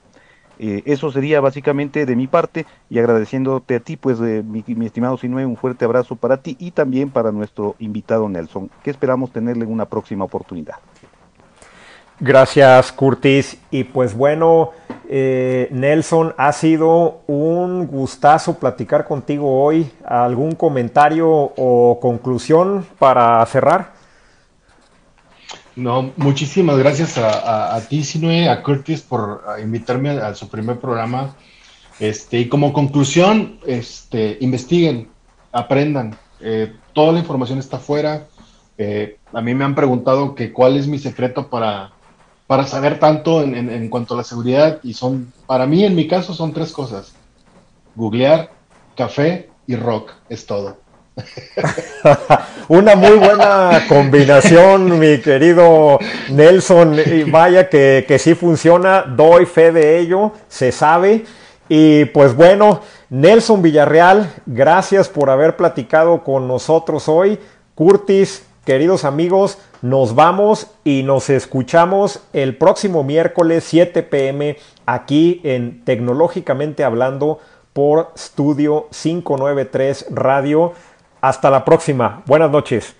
[0.59, 5.47] Eh, eso sería básicamente de mi parte y agradeciéndote a ti, pues mi, estimado Sinue,
[5.47, 9.73] un fuerte abrazo para ti y también para nuestro invitado Nelson, que esperamos tenerle en
[9.73, 10.77] una próxima oportunidad.
[12.21, 13.59] Gracias, Curtis.
[13.71, 14.71] Y pues bueno,
[15.09, 19.91] eh, Nelson, ha sido un gustazo platicar contigo hoy.
[20.05, 23.93] ¿Algún comentario o conclusión para cerrar?
[25.75, 31.35] No, muchísimas gracias a, ti, Sinue, a Curtis por invitarme a, su primer programa.
[31.99, 35.09] Este, y como conclusión, este, investiguen,
[35.51, 36.17] aprendan.
[36.41, 38.27] Eh, toda la información está afuera.
[38.77, 41.93] Eh, a mí me han preguntado que cuál es mi secreto para,
[42.53, 44.79] para saber tanto en, en, cuanto a la seguridad.
[44.83, 47.15] Y son, para mí, en mi caso, son tres cosas.
[47.95, 48.51] Googlear,
[48.95, 50.11] café y rock.
[50.29, 50.77] Es todo.
[52.69, 55.99] Una muy buena combinación, mi querido
[56.29, 56.99] Nelson.
[57.07, 61.25] Y vaya que, que sí funciona, doy fe de ello, se sabe.
[61.71, 67.39] Y pues bueno, Nelson Villarreal, gracias por haber platicado con nosotros hoy.
[67.75, 74.57] Curtis, queridos amigos, nos vamos y nos escuchamos el próximo miércoles 7 pm
[74.87, 77.41] aquí en Tecnológicamente Hablando
[77.73, 80.73] por Studio 593 Radio.
[81.21, 82.23] Hasta la próxima.
[82.27, 82.95] Buenas noches.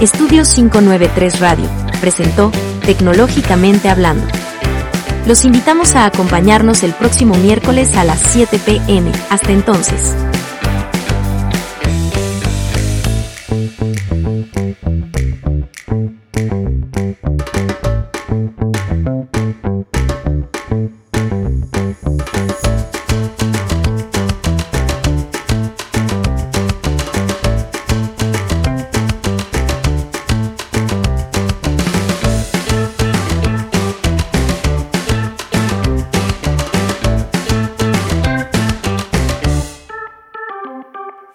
[0.00, 1.66] Estudio 593 Radio
[2.00, 2.52] presentó
[2.86, 4.47] Tecnológicamente Hablando.
[5.28, 9.12] Los invitamos a acompañarnos el próximo miércoles a las 7 pm.
[9.28, 10.14] Hasta entonces.